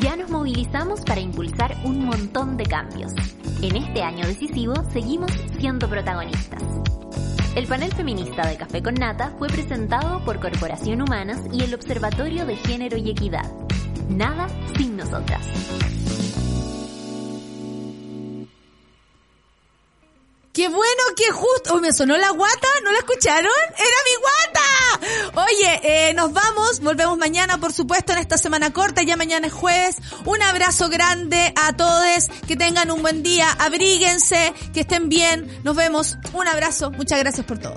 [0.01, 3.13] Ya nos movilizamos para impulsar un montón de cambios.
[3.63, 6.63] En este año decisivo seguimos siendo protagonistas.
[7.55, 12.47] El panel feminista de Café con Nata fue presentado por Corporación Humanas y el Observatorio
[12.47, 13.49] de Género y Equidad.
[14.09, 15.47] Nada sin nosotras.
[20.55, 21.81] Qué bueno, qué justo.
[21.81, 23.51] me sonó la guata, ¿no la escucharon?
[23.71, 25.43] ¡Era mi guata!
[25.49, 29.53] Oye, eh, nos vamos, volvemos mañana, por supuesto, en esta semana corta, ya mañana es
[29.53, 29.97] jueves.
[30.25, 35.61] Un abrazo grande a todos, que tengan un buen día, abríguense, que estén bien.
[35.65, 36.19] Nos vemos.
[36.33, 37.77] Un abrazo, muchas gracias por todo.